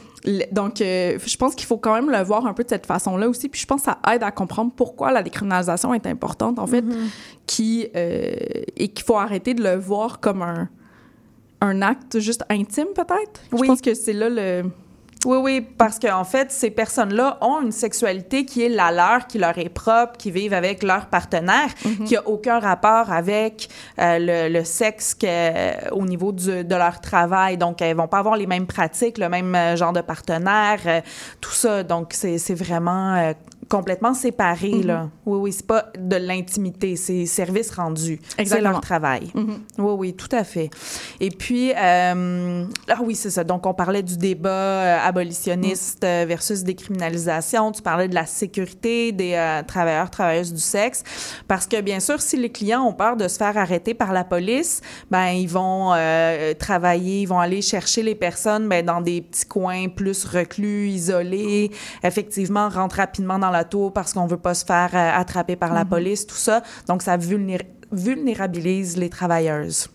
[0.52, 3.28] Donc, euh, je pense qu'il faut quand même le voir un peu de cette façon-là
[3.28, 3.48] aussi.
[3.48, 6.85] Puis je pense que ça aide à comprendre pourquoi la décriminalisation est importante, en fait,
[7.46, 8.33] qui, euh,
[8.76, 10.68] et qu'il faut arrêter de le voir comme un,
[11.61, 13.40] un acte juste intime, peut-être?
[13.52, 13.68] Je Oui.
[13.68, 14.64] pense que c'est là le...
[15.28, 19.36] Oui, oui, parce qu'en fait, ces personnes-là ont une sexualité qui est la leur, qui
[19.36, 21.68] leur est propre, qui vivent avec leur partenaire,
[22.06, 27.02] qui a aucun rapport avec euh, le, le sexe que, au niveau du, de leur
[27.02, 27.58] travail.
[27.58, 31.02] Donc, elles vont pas avoir les mêmes pratiques, le même euh, genre de partenaire, euh,
[31.42, 31.82] tout ça.
[31.82, 32.54] Donc, c'est c'est
[33.68, 35.09] complètement séparé, là.
[35.26, 38.20] Oui, oui, c'est pas de l'intimité, c'est service rendu.
[38.44, 39.31] C'est leur travail.
[39.35, 39.61] Mhm.
[39.78, 40.70] Oui, oui, tout à fait.
[41.20, 43.44] Et puis, euh, ah oui, c'est ça.
[43.44, 47.72] Donc, on parlait du débat euh, abolitionniste euh, versus décriminalisation.
[47.72, 51.04] Tu parlais de la sécurité des euh, travailleurs, travailleuses du sexe.
[51.46, 54.24] Parce que, bien sûr, si les clients ont peur de se faire arrêter par la
[54.24, 59.20] police, ben ils vont euh, travailler, ils vont aller chercher les personnes ben, dans des
[59.20, 61.70] petits coins plus reclus, isolés.
[62.02, 65.84] Effectivement, rentre rapidement dans la parce qu'on veut pas se faire euh, attraper par la
[65.84, 66.62] police, tout ça.
[66.86, 69.88] Donc, ça vulnér- vulnérabilise les travailleuses.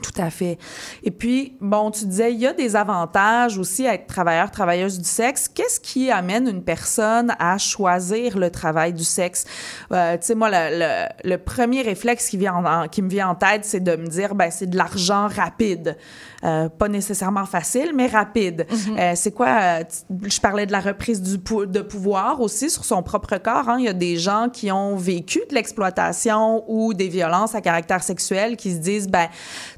[0.00, 0.58] Tout à fait.
[1.02, 4.96] Et puis, bon, tu disais, il y a des avantages aussi à être travailleur, travailleuse
[4.96, 5.48] du sexe.
[5.48, 9.44] Qu'est-ce qui amène une personne à choisir le travail du sexe?
[9.90, 13.30] Euh, tu sais, moi, le, le- le premier réflexe qui, vient en- qui me vient
[13.30, 15.96] en tête, c'est de me dire, ben, c'est de l'argent rapide.
[16.44, 18.64] Euh, pas nécessairement facile, mais rapide.
[18.96, 19.48] Euh, c'est quoi?
[19.60, 19.84] euh,
[20.22, 23.68] je parlais de la reprise du pou- de pouvoir aussi sur son propre corps.
[23.68, 23.76] hein.
[23.80, 28.04] Il y a des gens qui ont vécu de l'exploitation ou des violences à caractère
[28.04, 29.26] sexuel qui se disent, ben,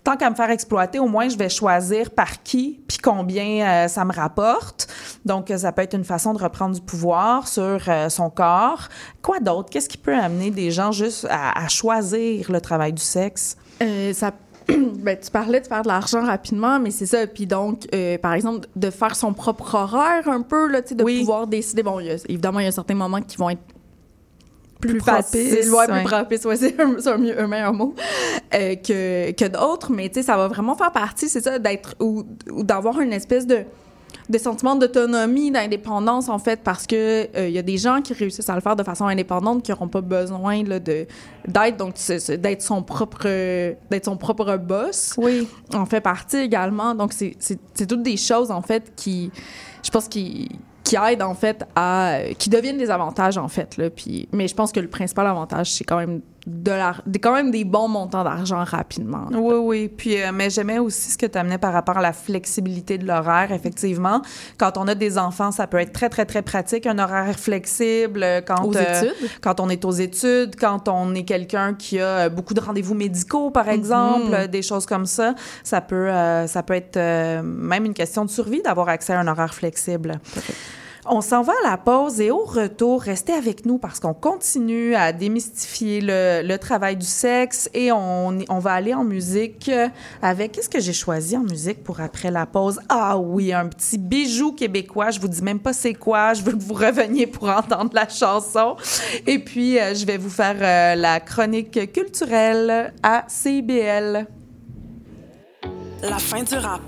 [0.05, 4.05] tant qu'à me faire exploiter, au moins je vais choisir par qui puis combien ça
[4.05, 4.87] me rapporte.
[5.25, 8.89] Donc, ça peut être une façon de reprendre du pouvoir sur son corps.
[9.23, 9.71] Quoi d'autre?
[9.71, 13.57] Qu'est-ce qui peut amener des gens juste à, à choisir le travail du sexe?
[13.83, 14.33] Euh, ça
[15.03, 17.27] ben, tu parlais de faire de l'argent rapidement, mais c'est ça.
[17.27, 21.21] Puis donc, euh, par exemple, de faire son propre horaire un peu, là, de Oui.
[21.21, 21.83] pouvoir décider.
[21.83, 23.61] Bon, il y a- évidemment, il y a certains moments qui vont être
[24.81, 25.71] plus, propices, faciles.
[25.71, 26.01] Ouais, ouais.
[26.03, 27.95] plus propices, ouais, c'est un, meilleur mot
[28.55, 29.93] euh, que, que d'autres.
[29.93, 33.13] Mais tu sais, ça va vraiment faire partie, c'est ça, d'être ou, ou d'avoir une
[33.13, 33.65] espèce de
[34.29, 38.13] de sentiment d'autonomie, d'indépendance, en fait, parce que euh, il y a des gens qui
[38.13, 41.07] réussissent à le faire de façon indépendante, qui n'auront pas besoin là, de
[41.49, 41.95] d'aide, donc
[42.29, 43.25] d'être son propre
[43.91, 45.49] d'être son propre boss Oui.
[45.75, 46.95] en fait partie également.
[46.95, 47.37] Donc, c'est-
[47.87, 49.31] toutes des choses, en fait, qui,
[49.83, 50.49] je pense, qui,
[50.85, 52.19] qui aident, en fait, à...
[52.39, 53.77] qui deviennent des avantages, en fait.
[53.77, 53.91] Là.
[53.91, 56.73] Puis, mais je pense que le principal avantage, c'est quand même de
[57.07, 59.27] des- quand même des bons montants d'argent rapidement.
[59.31, 59.39] là.
[59.39, 59.89] Oui, oui.
[59.89, 63.07] Puis, euh, mais j'aimais aussi ce que tu amenais par rapport à la flexibilité de
[63.07, 64.23] l'horaire, effectivement.
[64.59, 68.23] Quand on a des enfants, ça peut être très, très, très pratique, un horaire flexible.
[68.23, 69.29] euh, Quand, Aux euh, études.
[69.43, 73.51] Quand on est aux études, quand on est quelqu'un qui a beaucoup de rendez-vous médicaux,
[73.51, 76.99] par exemple, euh, des choses comme ça, ça peut, euh, ça peut être
[77.43, 80.19] même une question de survie d'avoir accès à un horaire flexible.
[81.13, 84.95] On s'en va à la pause et au retour, restez avec nous parce qu'on continue
[84.95, 89.69] à démystifier le, travail du sexe et on, on va aller en musique
[90.23, 90.53] avec...
[90.53, 92.79] Qu'est-ce que j'ai choisi en musique pour après la pause?
[92.89, 95.11] Ah oui, un petit bijou québécois.
[95.11, 96.33] Je vous dis même pas c'est quoi.
[96.33, 98.77] Je veux que vous reveniez pour entendre la chanson.
[99.27, 104.29] Et puis, euh, je vais vous faire euh, la chronique culturelle à CIBL.
[106.03, 106.81] La fin du rap.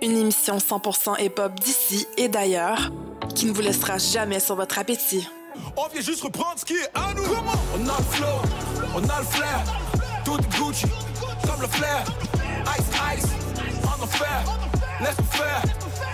[0.00, 2.90] Une émission 100% hip-hop d'ici et d'ailleurs
[3.34, 5.28] qui ne vous laissera jamais sur votre appétit.
[5.76, 7.22] On vient juste reprendre ce qui est à nous.
[7.22, 8.26] on a le flow,
[8.94, 9.64] on a le flair.
[10.24, 10.86] Tout est Gucci,
[11.46, 12.04] comme le flair.
[12.78, 13.30] Ice, ice,
[13.84, 14.44] en enfer.
[15.00, 15.62] Laisse faire,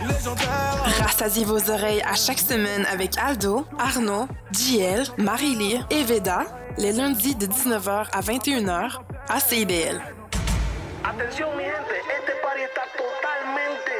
[0.09, 1.07] légendaire.
[1.07, 6.45] Rassasiez vos oreilles à chaque semaine avec Aldo, Arnaud, JL, Marie-Lee et Veda,
[6.79, 10.01] les lundis de 19h à 21h à CIBL.
[11.03, 14.00] Atención mi gente, este party está totalmente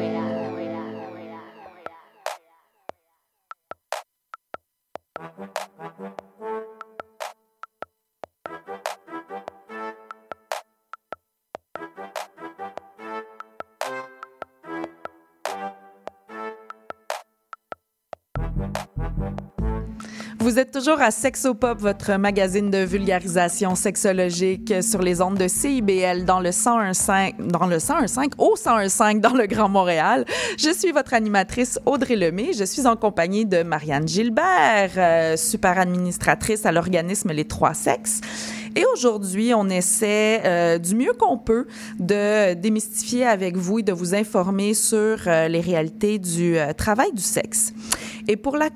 [5.41, 6.30] Thank you.
[20.41, 26.25] Vous êtes toujours à Sexopop, votre magazine de vulgarisation sexologique sur les ondes de CIBL
[26.25, 30.25] dans le 101.5, dans le 101.5, au 101.5 dans le Grand Montréal.
[30.57, 32.53] Je suis votre animatrice Audrey Lemay.
[32.53, 38.21] Je suis en compagnie de Marianne Gilbert, euh, super administratrice à l'organisme Les Trois Sexes.
[38.75, 41.67] Et aujourd'hui, on essaie euh, du mieux qu'on peut
[41.99, 47.11] de démystifier avec vous et de vous informer sur euh, les réalités du euh, travail
[47.11, 47.73] du sexe.
[48.31, 48.69] Et pour la,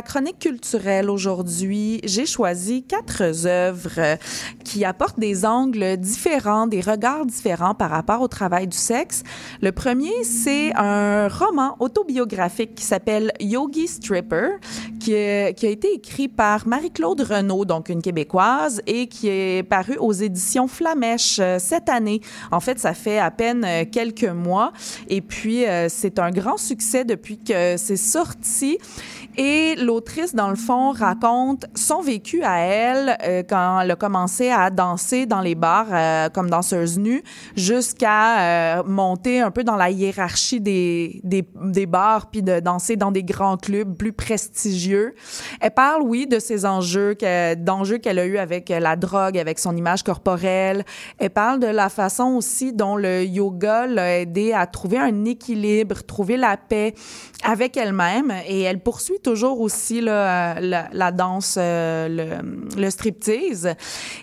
[0.00, 4.16] chronique culturelle aujourd'hui, j'ai choisi quatre œuvres euh,
[4.64, 9.22] qui apportent des angles différents, des regards différents par rapport au travail du sexe.
[9.60, 14.52] Le premier, c'est un roman autobiographique qui s'appelle Yogi Stripper,
[14.98, 19.62] qui, est- qui a été écrit par Marie-Claude Renaud, donc une Québécoise, et qui est
[19.62, 22.22] paru aux éditions Flamèche euh, cette année.
[22.50, 24.72] En fait, ça fait à peine euh, quelques mois.
[25.08, 28.78] Et puis, euh, c'est un grand succès depuis que c'est sorti.
[29.36, 34.50] Et l'autrice, dans le fond, raconte son vécu à elle euh, quand elle a commencé
[34.50, 37.22] à danser dans les bars euh, comme danseuse nue
[37.56, 43.10] jusqu'à euh, monter un peu dans la hiérarchie des, des, bars puis de danser dans
[43.10, 45.14] des grands clubs plus prestigieux.
[45.60, 49.58] Elle parle, oui, de ces enjeux, que- d'enjeux qu'elle a eu avec la drogue, avec
[49.58, 50.84] son image corporelle.
[51.18, 56.02] Elle parle de la façon aussi dont le yoga l'a aidé à trouver un équilibre,
[56.02, 56.94] trouver la paix
[57.44, 58.32] avec elle-même.
[58.46, 63.74] Et elle poursuit toujours aussi la, danse, euh, le, le striptease.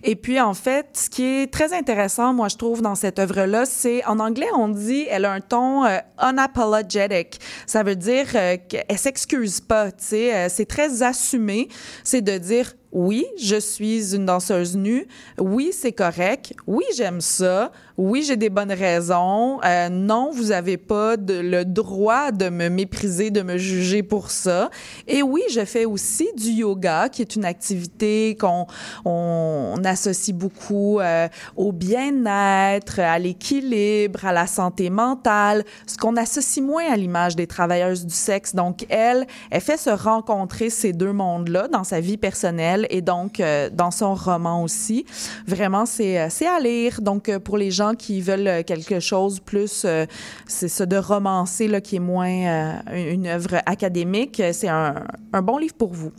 [0.03, 3.65] Et puis, en fait, ce qui est très intéressant, moi, je trouve, dans cette œuvre-là,
[3.65, 7.39] c'est, en anglais, on dit, elle a un ton euh, unapologetic.
[7.65, 10.35] Ça veut dire euh, qu'elle s'excuse pas, tu sais.
[10.35, 11.67] euh, c'est très assumé.
[12.03, 15.07] C'est de dire, oui, je suis une danseuse nue.
[15.37, 16.53] Oui, c'est correct.
[16.65, 17.71] Oui, j'aime ça.
[18.01, 19.59] Oui, j'ai des bonnes raisons.
[19.65, 24.31] Euh, non, vous avez pas de- le droit de me mépriser, de me juger pour
[24.31, 24.69] ça.
[25.05, 28.67] Et oui, je fais aussi du yoga, qui est une activité qu'on
[29.03, 36.65] on, associe beaucoup euh, au bien-être, à l'équilibre, à la santé mentale, ce qu'on associe
[36.65, 38.55] moins à l'image des travailleuses du sexe.
[38.55, 43.41] Donc, elle, elle fait se rencontrer ces deux mondes-là dans sa vie personnelle et donc
[43.41, 45.05] euh, dans son roman aussi.
[45.45, 47.01] Vraiment, c'est euh, à lire.
[47.01, 50.05] Donc, euh, pour les gens qui veulent euh, quelque chose plus, euh,
[50.47, 55.57] c'est ça, de romancé, là, qui est moins euh, une œuvre académique, c'est un bon
[55.57, 56.11] livre pour vous.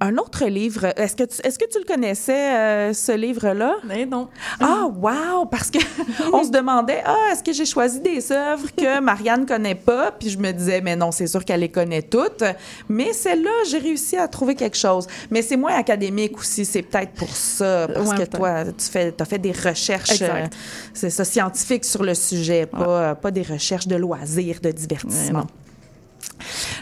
[0.00, 3.76] Un autre livre, est-ce que tu, est-ce que tu le connaissais, euh, ce livre-là?
[3.84, 4.28] Mais non.
[4.60, 5.46] Ah, wow!
[5.46, 5.78] Parce que
[6.32, 10.12] on se demandait, ah, est-ce que j'ai choisi des œuvres que Marianne connaît pas?
[10.12, 12.44] Puis je me disais, mais non, c'est sûr qu'elle les connaît toutes.
[12.88, 15.06] Mais celle-là, j'ai réussi à trouver quelque chose.
[15.30, 17.88] Mais c'est moins académique aussi, c'est peut-être pour ça.
[17.92, 20.46] Parce Ouais, que toi, tu fais, as fait des recherches, euh,
[20.94, 25.46] c'est ça, scientifiques sur le sujet, pas, pas des recherches de loisirs, de divertissement.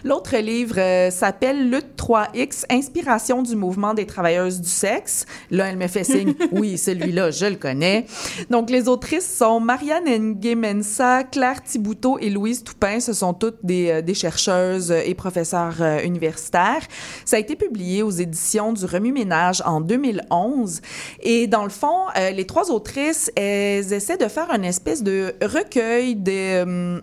[0.05, 5.27] L'autre livre euh, s'appelle Lutte 3X, Inspiration du mouvement des travailleuses du sexe.
[5.51, 8.07] Là, elle me fait signe, oui, celui-là, je le connais.
[8.51, 13.01] Donc, les autrices sont Marianne Nguemensa, Claire Thibouteau et Louise Toupin.
[13.01, 16.87] Ce sont toutes des, euh, des chercheuses et professeurs euh, universitaires.
[17.25, 20.81] Ça a été publié aux éditions du Remue-Ménage en 2011.
[21.21, 26.15] Et dans le fond, les trois autrices, elles essaient de faire une espèce de recueil
[26.15, 27.03] de...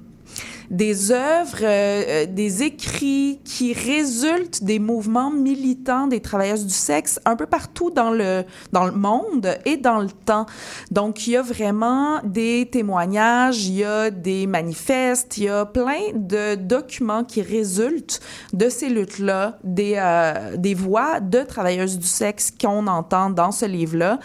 [0.69, 7.19] des œuvres, euh, euh, des écrits qui résultent des mouvements militants des travailleuses du sexe
[7.25, 10.45] un peu partout dans le, dans le monde et dans le temps.
[10.91, 15.65] Donc, il y a vraiment des témoignages, il y a des manifestes, il y a
[15.65, 18.19] plein de documents qui résultent
[18.53, 23.65] de ces luttes-là, des, euh, des voix de travailleuses du sexe qu'on entend dans ce
[23.65, 24.19] livre-là.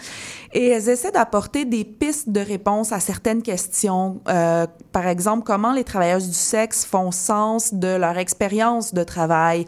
[0.51, 4.21] Et elles essaient d'apporter des pistes de réponse à certaines questions.
[4.27, 9.65] Euh, par exemple, comment les travailleuses du sexe font sens de leur expérience de travail,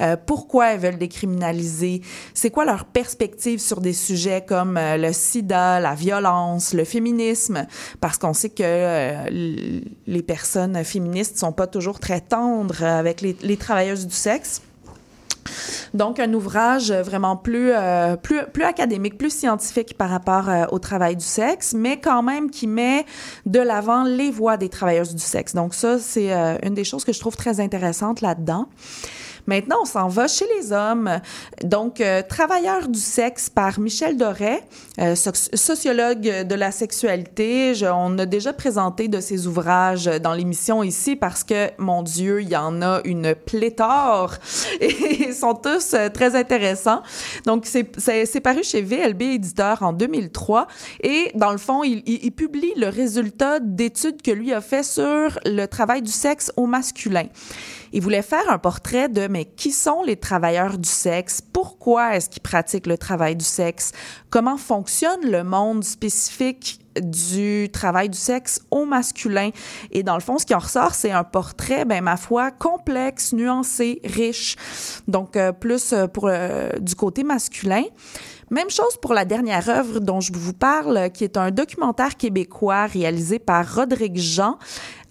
[0.00, 2.02] euh, pourquoi elles veulent décriminaliser,
[2.34, 7.66] c'est quoi leur perspective sur des sujets comme euh, le sida, la violence, le féminisme,
[8.00, 13.36] parce qu'on sait que euh, les personnes féministes sont pas toujours très tendres avec les,
[13.42, 14.62] les travailleuses du sexe.
[15.94, 20.78] Donc, un ouvrage vraiment plus, euh, plus, plus académique, plus scientifique par rapport euh, au
[20.78, 23.04] travail du sexe, mais quand même qui met
[23.44, 25.54] de l'avant les voix des travailleuses du sexe.
[25.54, 28.68] Donc, ça, c'est euh, une des choses que je trouve très intéressante là-dedans.
[29.46, 31.20] Maintenant, on s'en va chez les hommes.
[31.62, 34.60] Donc, euh, Travailleurs du sexe par Michel Doré,
[35.00, 37.72] euh, soci- sociologue de la sexualité.
[37.92, 42.48] On a déjà présenté de ses ouvrages dans l'émission ici parce que, mon Dieu, il
[42.48, 44.34] y en a une pléthore
[44.80, 47.02] et ils sont tous euh, très intéressants.
[47.46, 50.66] Donc, c'est- paru chez VLB Éditeur en 2003
[51.02, 55.38] et, dans le fond, il- il publie le résultat d'études que lui a fait sur
[55.44, 57.26] le travail du sexe au masculin.
[57.96, 61.40] Il voulait faire un portrait de mais qui sont les travailleurs du sexe?
[61.40, 63.92] Pourquoi est-ce qu'ils pratiquent le travail du sexe?
[64.28, 69.48] Comment fonctionne le monde spécifique du travail du sexe au masculin?
[69.92, 73.32] Et dans le fond, ce qui en ressort, c'est un portrait, ben, ma foi, complexe,
[73.32, 74.56] nuancé, riche.
[75.08, 77.84] Donc, euh, plus euh, pour euh, du côté masculin.
[78.50, 82.84] Même chose pour la dernière œuvre dont je vous parle, qui est un documentaire québécois
[82.86, 84.58] réalisé par Rodrigue Jean,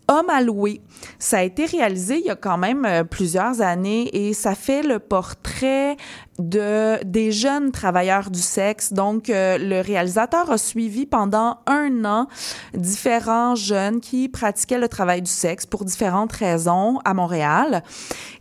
[0.08, 0.82] Homme à louer.
[1.20, 4.84] Ça a été réalisé il y a quand même euh, plusieurs années et ça fait
[4.84, 5.98] le portrait
[6.40, 8.92] de des jeunes travailleurs du sexe.
[8.92, 12.28] Donc, euh, le réalisateur a suivi pendant un an
[12.74, 17.84] différents jeunes qui pratiquaient le travail du sexe pour différentes raisons à Montréal.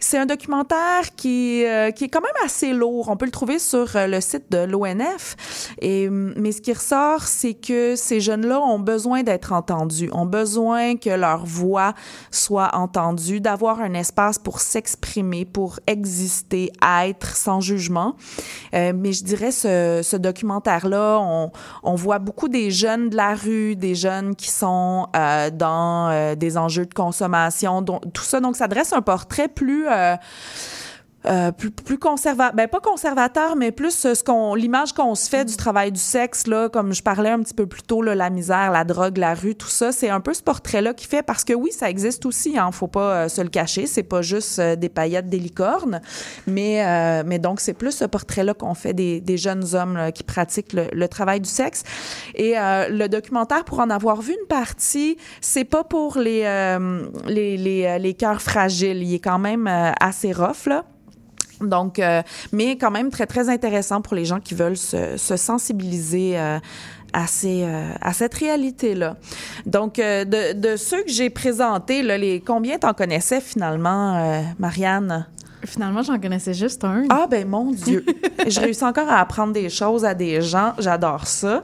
[0.01, 3.09] C'est un documentaire qui, euh, qui est quand même assez lourd.
[3.09, 5.37] On peut le trouver sur euh, le site de l'ONF.
[5.81, 10.97] Et, mais ce qui ressort, c'est que ces jeunes-là ont besoin d'être entendus, ont besoin
[10.97, 11.95] que leur voix
[12.31, 17.84] soit entendue, d'avoir un espace pour s'exprimer, pour exister, être sans jugement.
[18.75, 21.21] Euh, mais je dirais, ce, documentaire-là,
[21.83, 26.35] on, voit beaucoup des jeunes de la rue, des jeunes qui sont euh, dans euh,
[26.35, 28.41] des enjeux de consommation, dont- tout ça.
[28.41, 29.87] Donc, ça dresse un portrait plus...
[31.27, 35.29] euh, plus, plus conservateur, ben pas conservateur, mais plus euh, ce qu'on, l'image qu'on se
[35.29, 38.15] fait du travail du sexe, là, comme je parlais un petit peu plus tôt, là,
[38.15, 41.23] la misère, la drogue, la rue, tout ça, c'est un peu ce portrait-là qui fait,
[41.23, 44.23] parce que oui, ça existe aussi, hein, faut pas euh, se le cacher, c'est pas
[44.23, 46.01] juste euh, des paillettes, des licornes,
[46.47, 50.13] mais, euh, mais donc c'est plus ce portrait-là qu'on fait des, des jeunes hommes là,
[50.13, 51.83] qui pratiquent le, le travail du sexe.
[52.35, 57.07] Et euh, le documentaire, pour en avoir vu une partie, c'est pas pour les, euh,
[57.27, 60.85] les, les, les cœurs fragiles, il est quand même euh, assez rough, là.
[61.69, 65.37] Donc, euh, mais quand même très, très intéressant pour les gens qui veulent se, se
[65.37, 66.59] sensibiliser euh,
[67.13, 69.17] à, ces, euh, à cette réalité-là.
[69.67, 75.27] Donc, de, de ceux que j'ai présentés, là, les, combien t'en connaissais finalement, Marianne?
[75.67, 77.05] Finalement, j'en connaissais juste un.
[77.09, 78.05] Ah ben mon Dieu,
[78.47, 81.63] je réussis encore à apprendre des choses à des gens, j'adore ça.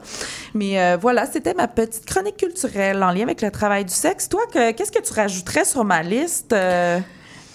[0.55, 4.27] Mais euh, voilà, c'était ma petite chronique culturelle en lien avec le travail du sexe.
[4.27, 6.51] Toi, que- qu'est-ce que tu rajouterais sur ma liste?
[6.53, 6.99] euh?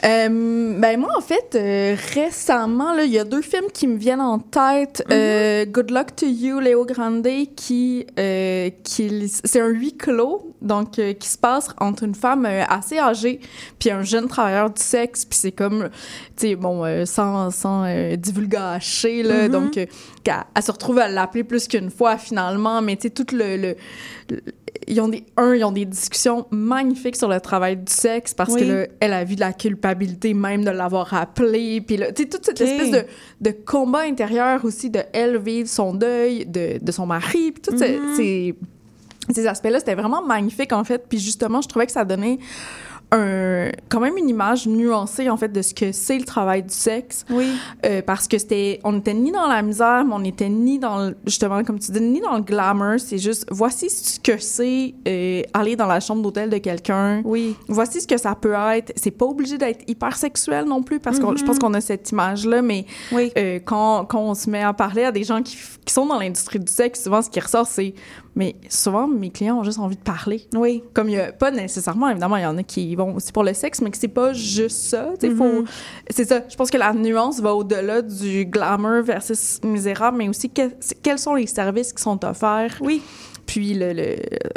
[0.05, 3.97] Euh, ben moi, en fait, euh, récemment, là, il y a deux films qui me
[3.97, 5.03] viennent en tête.
[5.11, 7.27] Euh, Good Luck to You, Léo Grande,
[7.57, 12.45] qui, euh, qui c'est un huis clos, donc euh, qui se passe entre une femme
[12.47, 13.41] euh, assez âgée
[13.79, 15.89] puis un jeune travailleur du sexe, puis c'est comme,
[16.37, 19.49] tu sais, bon, euh, sans, sans euh, divulgacher, là, Mhm.
[19.49, 19.79] donc
[20.27, 23.57] qu'elle elle se retrouve à l'appeler plus qu'une fois finalement, mais tu sais, tout le,
[23.57, 23.77] le,
[24.31, 24.41] le-
[24.89, 28.53] ils ont des un ils ont des discussions magnifiques sur le travail du sexe parce
[28.55, 28.61] Oui.
[28.61, 32.23] que là, elle a vu de la culpabilité même de l'avoir appelé puis là tu
[32.25, 33.05] sais toute cette espèce de,
[33.41, 37.79] de combat intérieur aussi de elle vivre son deuil de, de son mari puis tous
[37.79, 38.17] ces- Mhm.
[38.17, 38.55] ces
[39.31, 42.39] ces aspects-là c'était vraiment magnifique en fait puis justement je trouvais que ça donnait
[43.13, 46.75] un quand même une image nuancée en fait de ce que c'est le travail du
[46.75, 47.47] sexe Oui.
[47.85, 50.99] euh, parce que c'était on était ni dans la misère mais on était ni dans
[51.07, 54.95] le- justement comme tu dis ni dans le glamour c'est juste voici ce que c'est
[55.07, 57.55] euh, aller dans la chambre d'hôtel de quelqu'un Oui.
[57.69, 61.19] voici ce que ça peut être c'est pas obligé d'être hyper sexuel non plus parce
[61.21, 63.31] que je pense qu'on a cette image là mais Oui.
[63.39, 66.19] euh, quand, quand on se met à parler à des gens qui, qui sont dans
[66.19, 67.95] l'industrie du sexe souvent ce qui ressort c'est
[68.39, 70.47] Mais souvent, mes clients ont juste envie de parler.
[70.55, 70.85] Oui.
[70.93, 73.43] Comme il y a pas nécessairement, évidemment, il y en a qui vont aussi pour
[73.45, 75.11] le sexe, mais que c'est pas juste ça.
[75.21, 75.37] Mm-hmm.
[75.37, 75.65] faut-
[76.11, 76.43] C'est ça.
[76.49, 80.71] Je pense que la nuance va au-delà du glamour versus misérable, mais aussi que-
[81.03, 82.77] quels sont les services qui sont offerts.
[82.83, 83.01] Oui.
[83.47, 84.17] Puis le, le-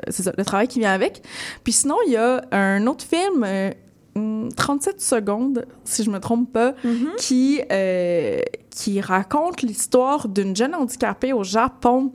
[0.10, 1.22] c'est ça, le travail qui vient avec.
[1.64, 3.44] Puis sinon, il y a un autre film.
[3.46, 3.72] euh,
[4.16, 7.16] hum, 37 secondes, si je me trompe pas, Mm-hmm.
[7.18, 8.40] qui, euh,
[8.72, 12.12] qui raconte l'histoire d'une jeune handicapée au Japon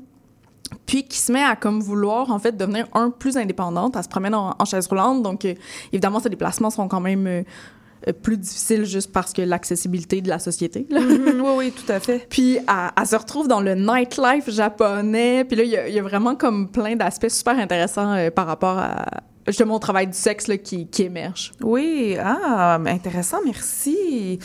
[0.87, 3.95] puis qui se met à comme vouloir en fait devenir un plus indépendante.
[3.97, 5.55] Elle se promène en, en chaise roulante, donc euh,
[5.93, 7.43] évidemment ses déplacements sont quand même euh,
[8.09, 10.87] euh, plus difficiles juste parce que l'accessibilité de la société.
[10.91, 11.01] là.
[11.01, 12.27] Mhm, oui, oui, tout à fait.
[12.31, 12.65] Puis elle,
[12.99, 15.45] elle se retrouve dans le nightlife japonais.
[15.45, 18.31] Puis là, il y a- il y, a vraiment comme plein d'aspects super intéressants euh,
[18.31, 19.05] par rapport à
[19.47, 21.53] justement au travail du sexe là, qui, qui émerge.
[21.61, 24.39] Oui, ah, intéressant, merci.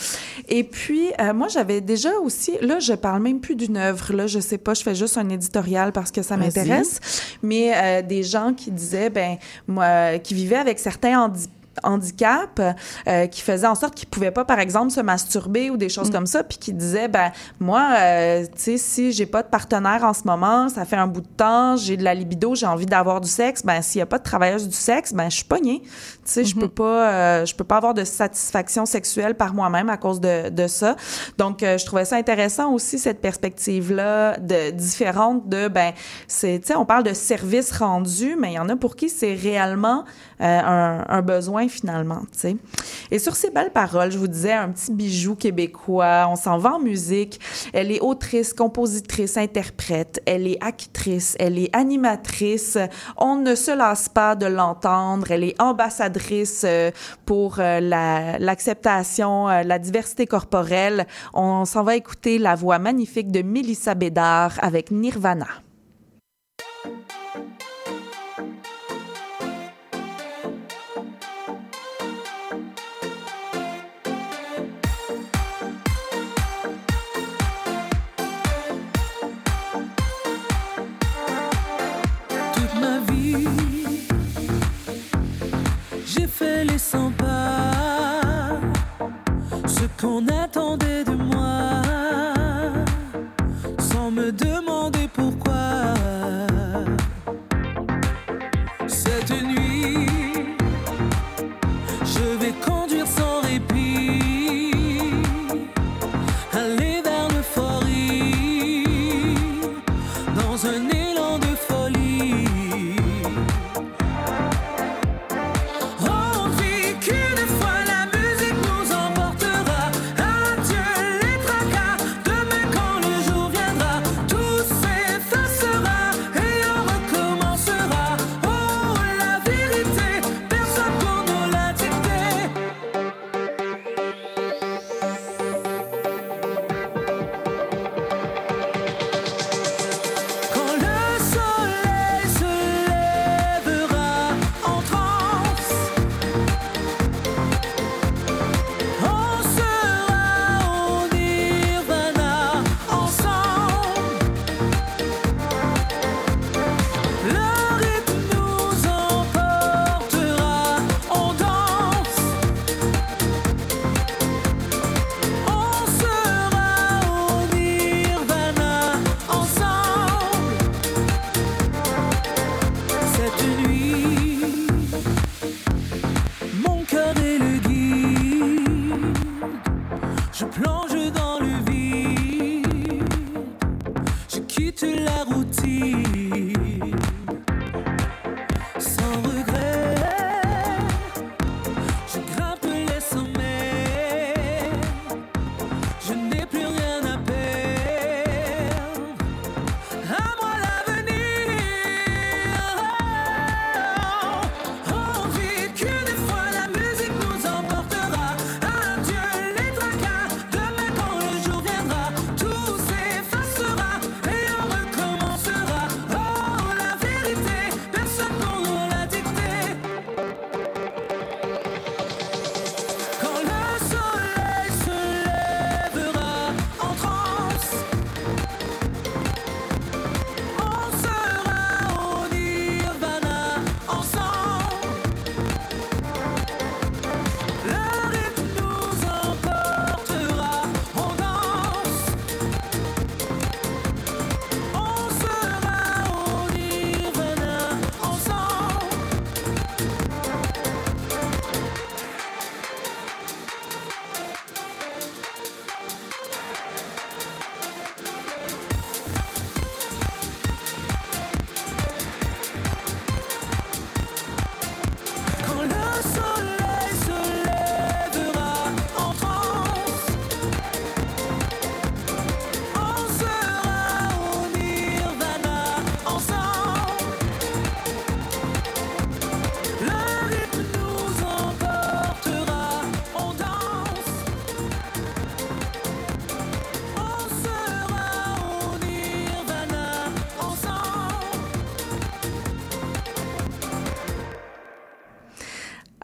[0.47, 4.28] Et puis, euh, moi, j'avais déjà aussi, là, je parle même plus d'une œuvre, là,
[4.28, 7.00] je sais pas, je fais juste un éditorial parce que ça m'intéresse,
[7.41, 9.38] mais euh, des gens qui disaient, ben,
[9.68, 12.62] moi, qui vivaient avec certains handicaps, handicap
[13.08, 16.10] euh, qui faisaient en sorte qu'ils pouvaient pas par exemple se masturber ou des choses
[16.12, 20.04] comme ça puis qui disaient ben moi euh, tu sais si j'ai pas de partenaire
[20.04, 22.86] en ce moment ça fait un bout de temps j'ai de la libido j'ai envie
[22.86, 25.46] d'avoir du sexe ben s'il y a pas de travailleuse du sexe ben je suis
[25.46, 25.82] pognée.
[25.84, 25.90] Tu
[26.26, 29.98] sais je peux pas euh, je peux pas avoir de satisfaction sexuelle par moi-même à
[29.98, 30.96] cause de, de ça.
[31.38, 35.94] Donc euh, je trouvais ça intéressant aussi cette perspective là de différente de ben
[36.28, 39.10] c'est tu sais on parle de service rendu mais il y en a pour qui
[39.10, 40.04] c'est réellement
[40.40, 42.57] un, un besoin finalement, tu sais.
[43.11, 46.74] Et sur ces belles paroles, je vous disais un petit bijou québécois, on s'en va
[46.74, 47.39] en musique.
[47.74, 52.78] Elle est autrice, compositrice, interprète, elle est actrice, elle est animatrice.
[53.17, 55.32] On ne se lasse pas de l'entendre.
[55.32, 56.91] Elle est ambassadrice euh,
[57.26, 61.05] pour euh, la- l'acceptation, euh, la diversité corporelle.
[61.34, 65.47] On s'en va écouter la voix magnifique de Mélissa Bédard avec Nirvana.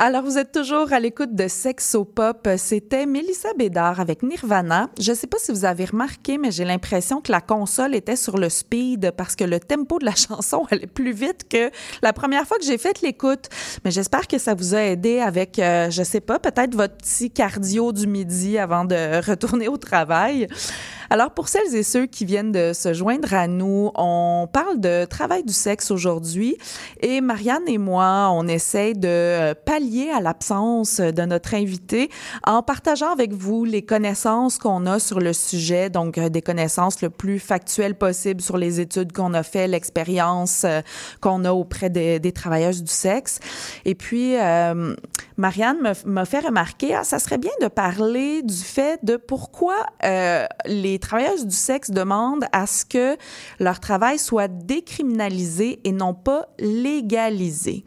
[0.07, 2.47] Alors, vous êtes toujours à l'écoute de Sexopop.
[2.57, 4.87] C'était Mélissa Bédard avec Nirvana.
[4.99, 8.15] Je ne sais pas si vous avez remarqué, mais j'ai l'impression que la console était
[8.15, 11.71] sur le speed parce que le tempo de la chanson allait plus vite que
[12.03, 13.49] la première fois que j'ai fait l'écoute.
[13.83, 17.31] Mais j'espère que ça vous a aidé avec, euh, je sais pas, peut-être votre petit
[17.31, 20.47] cardio du midi avant de retourner au travail.
[21.09, 25.05] Alors, pour celles et ceux qui viennent de se joindre à nous, on parle de
[25.05, 26.57] travail du sexe aujourd'hui
[27.01, 32.09] et Marianne et moi, on essaie de euh, pallier à l'absence de notre invité
[32.45, 37.01] en partageant avec vous les connaissances qu'on a sur le sujet, donc euh, des connaissances
[37.01, 40.81] le plus factuelles possible sur les études qu'on a fait, l'expérience euh,
[41.21, 43.39] qu'on a auprès des, des travailleuses du sexe.
[43.85, 44.35] Et puis,
[45.37, 49.75] Marianne m'a fait remarquer, ah, ça serait bien de parler du fait de pourquoi
[50.65, 53.17] les travailleuses du sexe demandent à ce que
[53.59, 57.85] leur travail soit décriminalisé et non pas légalisé.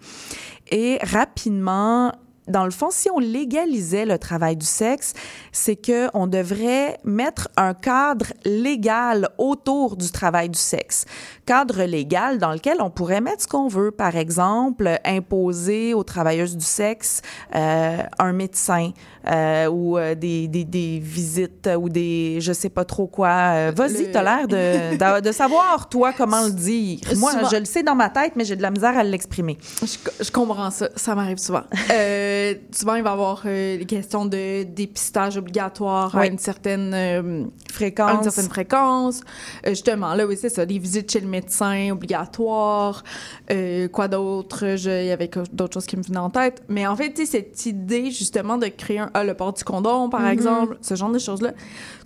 [0.71, 2.13] Et rapidement,
[2.49, 5.13] dans le fond, si on légalisait le travail du sexe,
[5.53, 11.05] c'est que on devrait mettre un cadre légal autour du travail du sexe.
[11.47, 13.91] Cadre légal dans lequel on pourrait mettre ce qu'on veut.
[13.91, 17.21] Par exemple, imposer aux travailleuses du sexe
[17.55, 18.93] euh, un médecin
[19.27, 23.29] euh, ou euh, des, des, des visites ou des je sais pas trop quoi.
[23.29, 27.01] Euh, Vas-y, Le- t'as l'air de, de, de savoir, toi, comment le dire.
[27.17, 29.59] Moi, Souvent- je le sais dans ma tête, mais j'ai de la misère à l'exprimer.
[29.83, 31.63] Je, je comprends ça, ça m'arrive souvent.
[31.91, 38.11] Euh, souvent, il va y avoir des questions de dépistage obligatoire à une certaine Fréquence.
[38.11, 39.21] à une certaine fréquence.
[39.67, 43.03] Justement, là, oui, c'est ça, des visites chez le médecin obligatoires.
[43.51, 44.65] Euh, quoi d'autre?
[44.77, 46.63] Il y avait d'autres choses qui me venaient en tête.
[46.69, 49.08] Mais en fait, tu sais, cette idée, justement, de créer un...
[49.15, 50.29] ah, le port du condom, par Mhm.
[50.29, 51.53] exemple, ce genre de choses-là.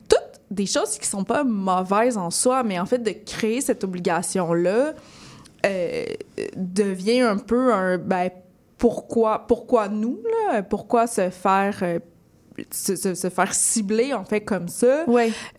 [0.09, 3.84] Toutes des choses qui sont pas mauvaises en soi, mais en fait, de créer cette
[3.84, 4.92] obligation-là
[5.64, 6.05] euh,
[6.57, 7.98] devient un peu un...
[7.98, 8.30] Ben,
[8.78, 10.18] pourquoi, pourquoi nous,
[10.50, 10.62] là?
[10.62, 11.78] Pourquoi se faire...
[11.82, 11.98] euh,
[12.70, 15.05] se, se- se faire cibler, en fait, comme ça,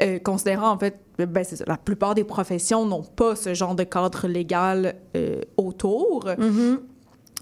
[0.02, 3.84] euh, considérant, en fait, ben, ça, la plupart des professions n'ont pas ce genre de
[3.84, 6.26] cadre légal euh, autour.
[6.38, 6.80] Mhm.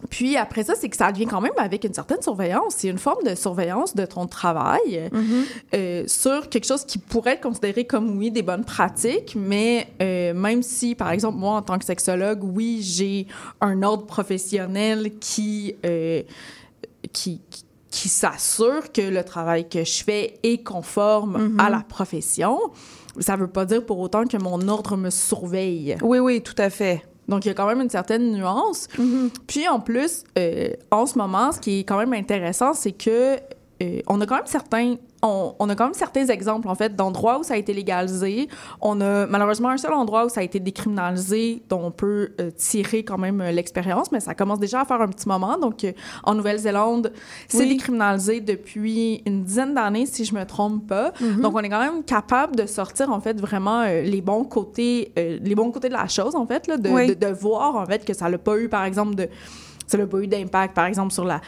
[0.09, 2.75] Puis après ça, c'est que ça devient quand même avec une certaine surveillance.
[2.77, 5.43] C'est une forme de surveillance de ton travail Mhm.
[5.73, 10.33] euh, sur quelque chose qui pourrait être considéré comme, oui, des bonnes pratiques, mais euh,
[10.33, 13.27] même si, par exemple, moi, en tant que sexologue, oui, j'ai
[13.61, 15.75] un ordre professionnel qui...
[15.85, 16.21] euh,
[17.13, 21.59] qui, qui- qui s'assure que le travail que je fais est conforme Mhm.
[21.59, 22.57] à la profession.
[23.19, 25.97] Ça veut pas dire pour autant que mon ordre me surveille.
[26.01, 27.03] Oui, oui, tout à fait.
[27.27, 28.87] Donc, il y a quand même une certaine nuance.
[29.47, 33.37] Puis, en plus, euh, en ce moment, ce qui est quand même intéressant, c'est que
[33.81, 34.95] euh, on a quand même certains...
[35.23, 38.47] On, on a quand même certains exemples, en fait, d'endroits où ça a été légalisé.
[38.81, 42.49] On a malheureusement un seul endroit où ça a été décriminalisé, dont on peut euh,
[42.49, 45.59] tirer quand même euh, l'expérience, mais ça commence déjà à faire un petit moment.
[45.59, 45.85] Donc,
[46.23, 47.13] en Nouvelle-Zélande,
[47.47, 47.69] c'est Oui.
[47.69, 51.13] décriminalisé depuis une dizaine d'années, si je me trompe pas.
[51.39, 55.53] Donc, on est quand même capable de sortir, en fait, vraiment les bons côtés, les
[55.55, 57.07] bons côtés de la chose, en fait, là, de, Oui.
[57.07, 59.27] de, de voir, en fait, que ça n'a pas eu, par exemple, de...
[59.85, 61.41] Ça n'a pas eu d'impact, par exemple, sur la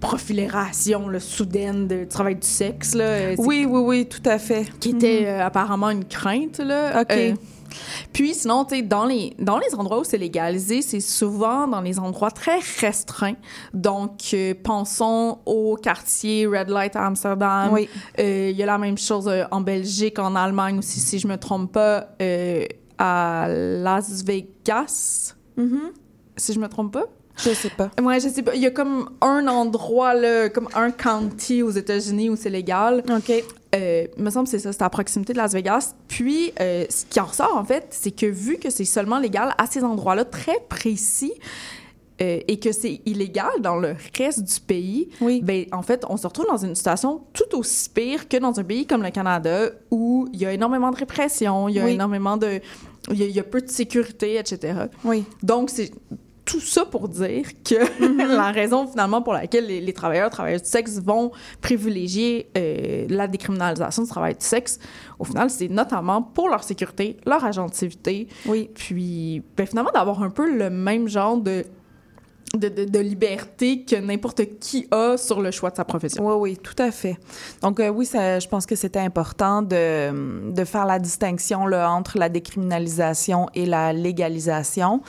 [0.00, 4.66] profilération là, soudaine de- travail du sexe, là, euh, Oui, oui, oui, tout à fait.
[4.78, 6.58] qui était euh, apparemment une crainte.
[6.58, 7.02] Là.
[7.02, 7.10] OK.
[7.12, 7.34] Euh,
[8.14, 11.98] puis sinon, tu dans les, dans les endroits où c'est légalisé, c'est souvent dans les
[11.98, 13.36] endroits très restreints.
[13.74, 17.70] Donc, euh, pensons au quartier Red Light à Amsterdam.
[17.72, 17.88] Oui.
[18.18, 21.28] Euh, Il y a la même chose euh, en Belgique, en Allemagne aussi, si je
[21.28, 22.08] me trompe pas,
[22.98, 25.92] à Las Vegas, Mhm.
[26.36, 27.04] si je me trompe pas.
[27.44, 27.90] Je sais pas.
[28.02, 28.54] Ouais, je sais pas.
[28.54, 33.02] Il y a comme un endroit, là, comme un county aux États-Unis où c'est légal.
[33.10, 33.32] OK.
[33.74, 35.94] Euh, il me semble que c'est ça, c'est à proximité de Las Vegas.
[36.08, 39.54] Puis, euh, ce qui en ressort, en fait, c'est que vu que c'est seulement légal
[39.58, 41.32] à ces endroits-là très précis
[42.20, 45.40] euh, et que c'est illégal dans le reste du pays, Oui.
[45.44, 48.64] ben, en fait, on se retrouve dans une situation tout aussi pire que dans un
[48.64, 51.92] pays comme le Canada où il y a énormément de répression, il y a Oui.
[51.92, 52.60] énormément de...
[53.10, 54.74] Il y, a, il y a peu de sécurité, etc.
[55.04, 55.24] Oui.
[55.42, 55.90] Donc, c'est
[56.48, 57.74] tout ça pour dire que
[58.36, 61.30] la raison finalement pour laquelle les, les travailleurs, travailleuses du sexe vont
[61.60, 64.78] privilégier euh, la décriminalisation du travail du sexe,
[65.18, 68.70] au final, c'est notamment pour leur sécurité, leur agentivité, Oui.
[68.74, 71.64] puis ben, finalement d'avoir un peu le même genre de,
[72.56, 76.26] de, de- de liberté que n'importe qui a sur le choix de sa profession.
[76.26, 77.16] Oui, oui, tout à fait.
[77.62, 81.90] Donc, euh, oui, ça, je pense que c'était important de, de faire la distinction là,
[81.90, 85.02] entre la décriminalisation et la légalisation.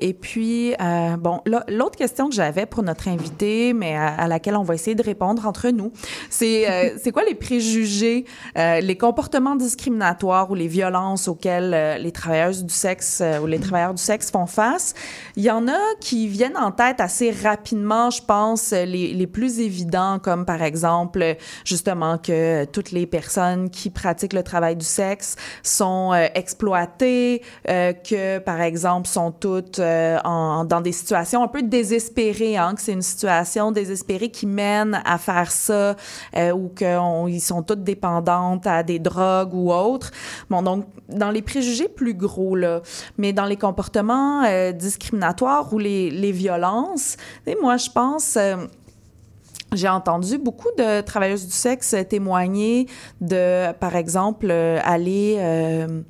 [0.00, 4.56] Et puis, euh, bon, l'autre question que j'avais pour notre invité, mais à, à laquelle
[4.56, 5.92] on va essayer de répondre entre nous,
[6.30, 8.24] c'est euh, c'est quoi les préjugés,
[8.58, 13.46] euh, les comportements discriminatoires ou les violences auxquelles euh, les travailleuses du sexe euh, ou
[13.46, 14.94] les travailleurs du sexe font face?
[15.36, 19.60] Il y en a qui viennent en tête assez rapidement, je pense, les, les plus
[19.60, 25.36] évidents, comme par exemple, justement, que toutes les personnes qui pratiquent le travail du sexe
[25.62, 31.48] sont euh, exploitées, euh, que, par exemple, sont toutes euh, en, dans des situations un
[31.48, 35.96] peu désespérées, hein, que c'est une situation désespérée qui mène à faire ça,
[36.36, 40.10] euh, ou qu'ils sont toutes dépendantes à des drogues ou autres.
[40.50, 42.82] Bon, donc, dans les préjugés plus gros, là,
[43.16, 44.72] mais dans les comportements euh,
[45.72, 47.16] ou les, les violences,
[47.46, 48.36] et moi, je pense...
[48.36, 48.56] euh,
[49.74, 52.86] j'ai entendu beaucoup de travailleuses du sexe témoigner
[53.20, 55.36] de, par exemple, euh, aller...
[55.38, 56.02] Euh,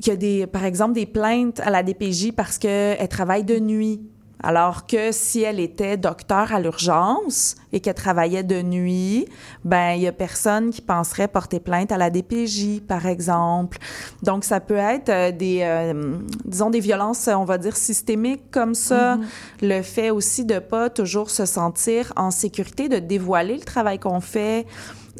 [0.00, 3.58] qu'il y a des, par exemple, des plaintes à la DPJ parce qu'elle travaille de
[3.58, 4.02] nuit.
[4.46, 9.26] Alors que si elle était docteur à l'urgence et qu'elle travaillait de nuit,
[9.64, 13.78] ben il y a personne qui penserait porter plainte à la DPJ, par exemple.
[14.22, 18.76] Donc ça peut être euh, des, euh, disons des violences, on va dire systémiques comme
[18.76, 19.18] ça.
[19.62, 24.20] Le fait aussi de pas toujours se sentir en sécurité, de dévoiler le travail qu'on
[24.20, 24.64] fait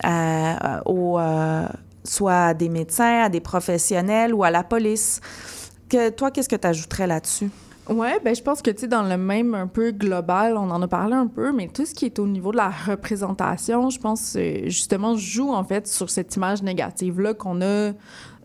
[0.04, 0.54] euh,
[0.86, 1.66] euh,
[2.04, 5.20] soit à des médecins, à des professionnels ou à la police.
[5.88, 7.50] Que, toi, qu'est-ce que tu ajouterais là-dessus?
[7.88, 10.82] Ouais, ben je pense que tu sais dans le même un peu global, on en
[10.82, 14.00] a parlé un peu, mais tout ce qui est au niveau de la représentation, je
[14.00, 17.92] pense euh, justement joue en fait sur cette image négative là qu'on a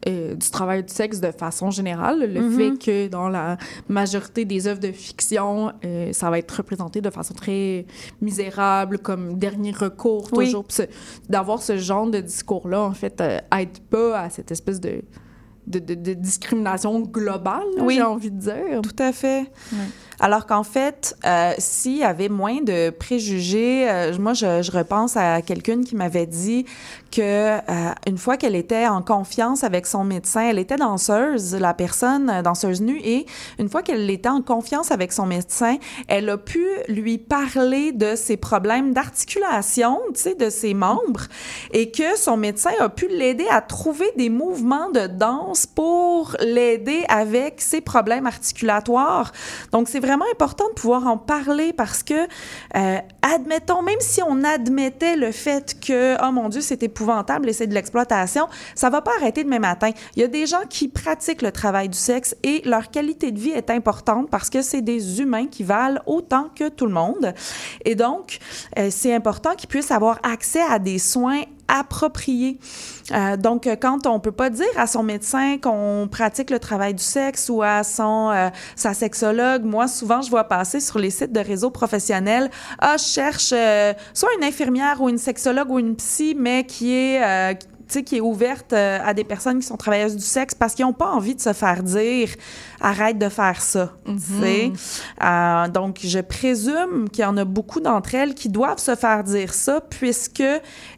[0.07, 2.57] euh, du travail du sexe de façon générale, le Mhm.
[2.57, 7.09] fait que dans la majorité des œuvres de fiction, euh, ça va être représenté de
[7.11, 7.85] façon très
[8.19, 10.65] misérable, comme dernier recours, toujours.
[11.29, 15.01] D'avoir ce genre de discours-là, en fait, euh, aide pas à cette espèce de,
[15.67, 17.95] de, de- de discrimination globale, Oui.
[17.95, 18.81] j'ai envie de dire.
[18.81, 19.49] Tout à fait.
[20.23, 25.17] Alors qu'en fait, euh, s'il y avait moins de préjugés, euh, moi, je, je repense
[25.17, 26.65] à quelqu'une qui m'avait dit
[27.11, 27.59] que euh,
[28.05, 32.81] une fois qu'elle était en confiance avec son médecin, elle était danseuse, la personne danseuse
[32.81, 33.25] nue, et
[33.57, 38.15] une fois qu'elle était en confiance avec son médecin, elle a pu lui parler de
[38.15, 41.23] ses problèmes d'articulation, tu sais, de ses membres,
[41.73, 47.03] et que son médecin a pu l'aider à trouver des mouvements de danse pour l'aider
[47.09, 49.31] avec ses problèmes articulatoires.
[49.71, 49.99] Donc, c'est
[50.31, 52.27] important de pouvoir en parler parce que,
[52.75, 57.53] euh, admettons, même si on admettait le fait que, oh mon Dieu, c'est épouvantable et
[57.53, 59.91] c'est de l'exploitation, ça va pas arrêter demain matin.
[60.15, 63.39] Il y a des gens qui pratiquent le travail du sexe et leur qualité de
[63.39, 67.33] vie est importante parce que c'est des humains qui valent autant que tout le monde.
[67.85, 68.39] Et donc,
[68.77, 72.59] euh, c'est important qu'ils puissent avoir accès à des soins appropriés.
[73.11, 76.93] Euh, donc, euh, quand on peut pas dire à son médecin qu'on pratique le travail
[76.93, 81.09] du sexe ou à son euh, sa sexologue, moi souvent je vois passer sur les
[81.09, 82.49] sites de réseaux professionnels,
[82.79, 83.53] ah je cherche
[84.13, 87.57] soit une infirmière ou une sexologue ou une psy, mais qui est
[87.99, 90.93] qui est ouverte euh, à des personnes qui sont travailleuses du sexe parce qu'ils n'ont
[90.93, 92.29] pas envie de se faire dire
[92.79, 93.93] arrête de faire ça.
[94.17, 94.71] sais.
[95.23, 99.23] Euh, donc, je présume qu'il y en a beaucoup d'entre elles qui doivent se faire
[99.23, 100.43] dire ça puisque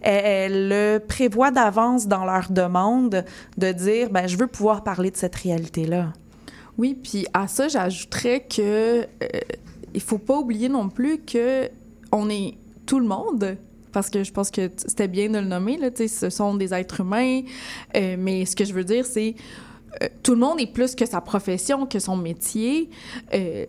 [0.02, 3.26] elles le prévoient d'avance dans leur demande
[3.58, 6.14] de dire ben, je veux pouvoir parler de cette réalité-là.
[6.78, 9.06] Oui, puis à ça, j'ajouterais que euh,
[9.94, 11.70] il faut pas oublier non plus que
[12.12, 13.58] on est tout le monde.
[13.94, 17.02] Parce que je pense que c'était bien de le nommer, là, ce sont des êtres
[17.02, 17.42] humains.
[17.96, 19.36] Euh, mais ce que je veux dire, c'est
[20.02, 22.90] euh, tout le monde est plus que sa profession, que son métier.
[23.34, 23.66] Euh,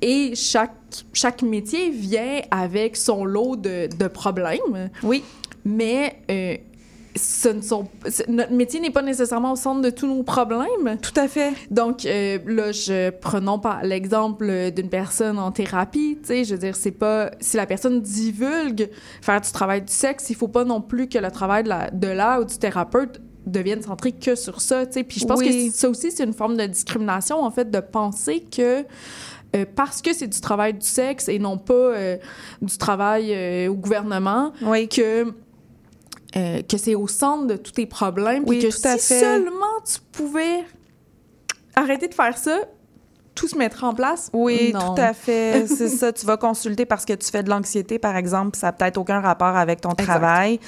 [0.00, 0.74] et chaque,
[1.12, 4.90] chaque métier vient avec son lot de, de problèmes.
[5.02, 5.22] Oui.
[5.64, 6.56] Mais euh,
[7.14, 10.96] ce ne sont, c'est- notre métier n'est pas nécessairement au centre de tous nos problèmes.
[11.02, 11.52] Tout à fait.
[11.70, 16.18] Donc euh, là, je prenons par l'exemple d'une personne en thérapie.
[16.22, 18.88] Tu sais, je veux dire, c'est pas si la personne divulgue
[19.20, 21.90] faire du travail du sexe, il faut pas non plus que le travail de la,
[21.90, 24.86] de la ou du thérapeute devienne centré que sur ça.
[24.86, 25.68] Tu sais, puis je pense Oui.
[25.70, 28.84] que ça aussi c'est une forme de discrimination en fait de penser que
[29.54, 32.16] euh, parce que c'est du travail du sexe et non pas euh,
[32.62, 34.88] du travail euh, au gouvernement, Oui.
[34.88, 35.26] que
[36.36, 39.08] euh, que c'est au centre de tous tes problèmes, Oui, puis que tout à si
[39.14, 39.20] fait.
[39.20, 40.64] seulement tu pouvais
[41.74, 42.58] arrêter de faire ça,
[43.34, 44.28] tout se mettra en place.
[44.34, 44.94] Oui, Non.
[44.94, 45.66] tout à fait.
[45.66, 46.12] C'est ça.
[46.12, 49.20] Tu vas consulter parce que tu fais de l'anxiété, par exemple, ça n'a peut-être aucun
[49.20, 50.04] rapport avec ton Exact.
[50.04, 50.60] travail.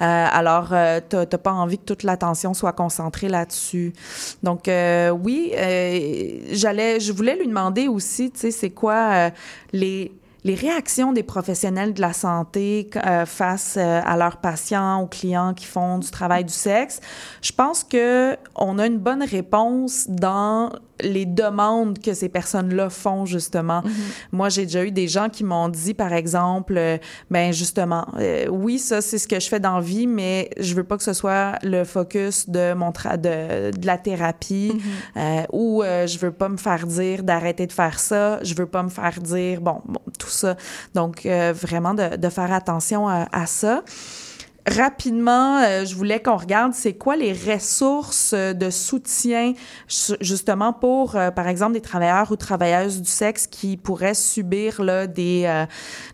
[0.00, 3.92] Euh, alors, euh, tu n'as pas envie que toute l'attention soit concentrée là-dessus.
[4.44, 5.50] Donc, euh, oui,
[6.52, 9.30] j'allais, je voulais lui demander aussi, tu sais, c'est quoi
[9.72, 10.12] les
[10.44, 15.54] les réactions des professionnels de la santé euh, face euh, à leurs patients, aux clients
[15.54, 17.00] qui font du travail du sexe,
[17.40, 20.70] je pense que on a une bonne réponse dans
[21.02, 23.82] les demandes que ces personnes-là font, justement.
[24.32, 26.98] Moi, j'ai déjà eu des gens qui m'ont dit, par exemple, euh,
[27.30, 30.74] ben justement, euh, oui, ça, c'est ce que je fais dans la vie, mais je
[30.74, 34.72] veux pas que ce soit le focus de mon tra- de, de la thérapie
[35.16, 38.66] euh, ou euh, je veux pas me faire dire d'arrêter de faire ça, je veux
[38.66, 40.56] pas me faire dire, bon, bon tout ça.
[40.94, 43.82] Donc, euh, vraiment de, de faire attention à, à ça.
[44.64, 49.54] Rapidement, euh, je voulais qu'on regarde c'est quoi les ressources euh, de soutien
[49.88, 54.80] ju- justement pour, euh, par exemple, des travailleurs ou travailleuses du sexe qui pourraient subir
[54.80, 55.66] là, des, euh,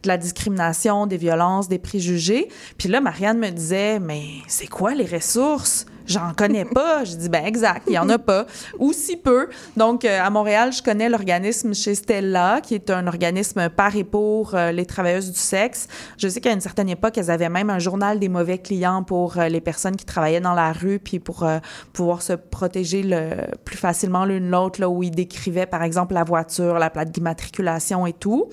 [0.02, 2.48] de la discrimination, des violences, des préjugés.
[2.78, 5.84] Puis là, Marianne me disait, mais c'est quoi les ressources?
[6.08, 7.04] J'en connais pas.
[7.04, 8.46] Je dis, ben exact, il y en a pas,
[8.78, 9.48] ou si peu.
[9.76, 14.04] Donc, euh, à Montréal, je connais l'organisme chez Stella, qui est un organisme par et
[14.04, 15.86] pour euh, les travailleuses du sexe.
[16.16, 19.38] Je sais qu'à une certaine époque, elles avaient même un journal des mauvais clients pour
[19.38, 21.58] euh, les personnes qui travaillaient dans la rue, puis pour euh,
[21.92, 23.30] pouvoir se protéger le
[23.64, 28.06] plus facilement l'une l'autre, là où ils décrivaient, par exemple, la voiture, la plaque d'immatriculation
[28.06, 28.48] et tout.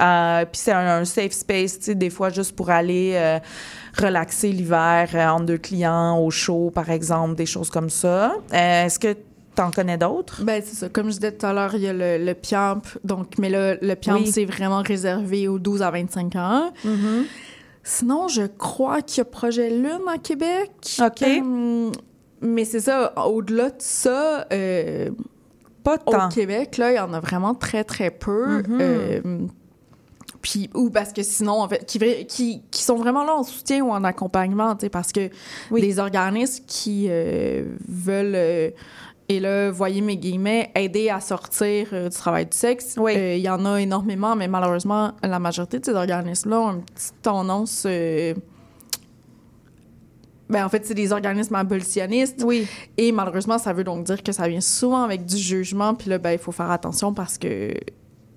[0.00, 3.38] Euh, puis c'est un, un safe space, tu sais, des fois juste pour aller euh,
[3.96, 8.32] relaxer l'hiver euh, entre deux clients au chaud, par exemple, des choses comme ça.
[8.52, 9.14] Euh, Est-ce que
[9.56, 10.42] tu en connais d'autres?
[10.44, 10.88] Ben, c'est ça.
[10.88, 12.82] Comme je disais tout à l'heure, il y a le, le PIAMP.
[13.04, 14.26] Donc, mais là, le PIAMP, Oui.
[14.32, 16.72] c'est vraiment réservé aux 12 à 25 ans.
[17.82, 20.70] Sinon, je crois qu'il y a Projet Lune à Québec.
[21.04, 21.22] OK.
[21.22, 21.90] Euh,
[22.40, 25.10] mais c'est ça, au-delà de ça, euh,
[25.82, 26.26] Pas tant.
[26.26, 28.62] au Québec, là, il y en a vraiment très, très peu.
[28.66, 28.78] Mhm.
[28.80, 29.20] Euh,
[30.44, 33.82] puis, ou parce que sinon, en fait, qui, qui, qui sont vraiment là en soutien
[33.82, 35.30] ou en accompagnement, tu sais, parce que
[35.70, 35.80] Oui.
[35.80, 38.70] les organismes qui euh, veulent, euh,
[39.30, 43.14] et là, voyez mes guillemets, aider à sortir euh, du travail du sexe, Oui.
[43.16, 46.82] euh, il y en a énormément, mais malheureusement, la majorité de ces organismes-là ont une
[46.82, 47.84] petite tendance.
[47.86, 48.34] euh,
[50.50, 52.42] ben, en fait, c'est des organismes abolitionnistes.
[52.44, 52.66] Oui.
[52.98, 55.94] Et malheureusement, ça veut donc dire que ça vient souvent avec du jugement.
[55.94, 57.72] Puis là, ben, il faut faire attention parce que,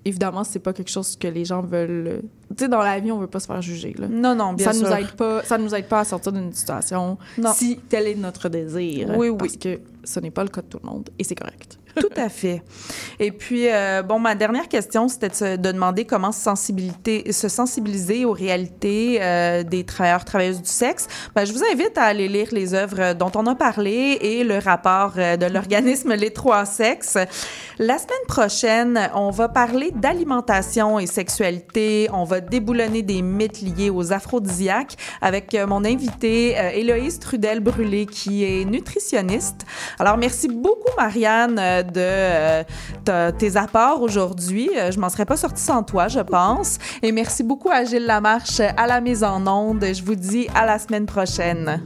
[0.05, 2.21] évidemment, c'est pas quelque chose que les gens veulent.
[2.55, 3.93] Tu sais, dans la vie, on veut pas se faire juger.
[3.97, 4.07] Là.
[4.09, 4.87] Non, non, bien ça sûr.
[4.87, 5.43] nous aide pas.
[5.43, 7.53] Ça nous aide pas à sortir d'une situation Non.
[7.53, 9.09] si tel est notre désir.
[9.17, 9.37] Oui, oui.
[9.37, 11.77] Parce que ce n'est pas le cas de tout le monde et c'est correct.
[11.97, 12.61] Tout à fait.
[13.19, 16.47] Et puis, euh, bon, ma dernière question, c'était de, se- de demander comment se,
[17.31, 21.07] se sensibiliser aux réalités euh, des travailleurs, travailleuses du sexe.
[21.35, 24.59] Ben, je vous invite à aller lire les œuvres dont on a parlé et le
[24.59, 27.17] rapport euh, de l'organisme Les Trois Sexes.
[27.79, 32.09] La semaine prochaine, on va parler d'alimentation et sexualité.
[32.13, 38.05] On va déboulonner des mythes liés aux aphrodisiaques avec euh, mon invitée euh, Héloïse Trudel-Brûlé,
[38.05, 39.65] qui est nutritionniste.
[39.99, 42.63] Alors, merci beaucoup, Marianne, euh,
[43.05, 44.69] de tes apports aujourd'hui.
[44.91, 46.77] Je m'en serais pas sortie sans toi, je pense.
[47.01, 49.83] Et merci beaucoup à Gilles Lamarche à la mise en onde.
[49.83, 51.81] Je vous dis à la semaine prochaine.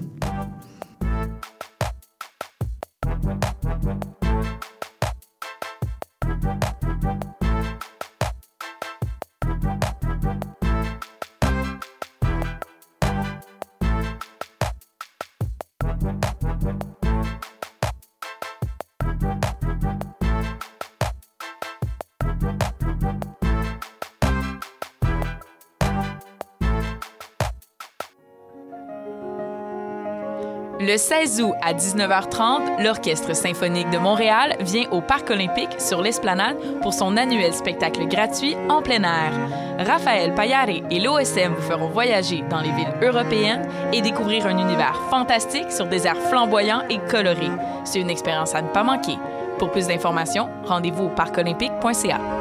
[30.92, 36.58] Le 16 août à 19h30, l'Orchestre symphonique de Montréal vient au Parc olympique sur l'Esplanade
[36.82, 39.32] pour son annuel spectacle gratuit en plein air.
[39.80, 45.02] Raphaël Payare et l'OSM vous feront voyager dans les villes européennes et découvrir un univers
[45.10, 47.52] fantastique sur des airs flamboyants et colorés.
[47.86, 49.18] C'est une expérience à ne pas manquer.
[49.60, 52.41] Pour plus d'informations, rendez-vous au parcolympique.ca.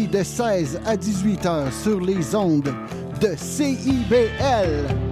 [0.00, 2.72] de 16 à 18 heures sur les ondes
[3.20, 5.11] de CIBL.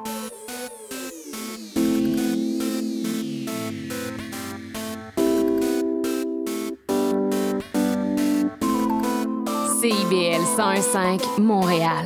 [9.81, 12.05] CIBL 1015 Montréal.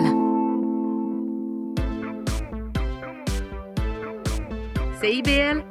[5.01, 5.61] CIBL,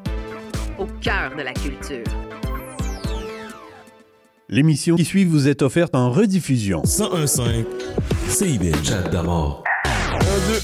[0.79, 2.05] au cœur de la culture.
[4.51, 6.83] L'émission qui suit vous est offerte en rediffusion.
[6.83, 7.65] 1015
[8.29, 8.85] CIBL.
[8.85, 9.65] Chat d'amour.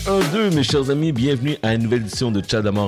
[0.08, 2.78] 1, 2, 1, 2, mes chers amis, bienvenue à une nouvelle édition de Chat d'amour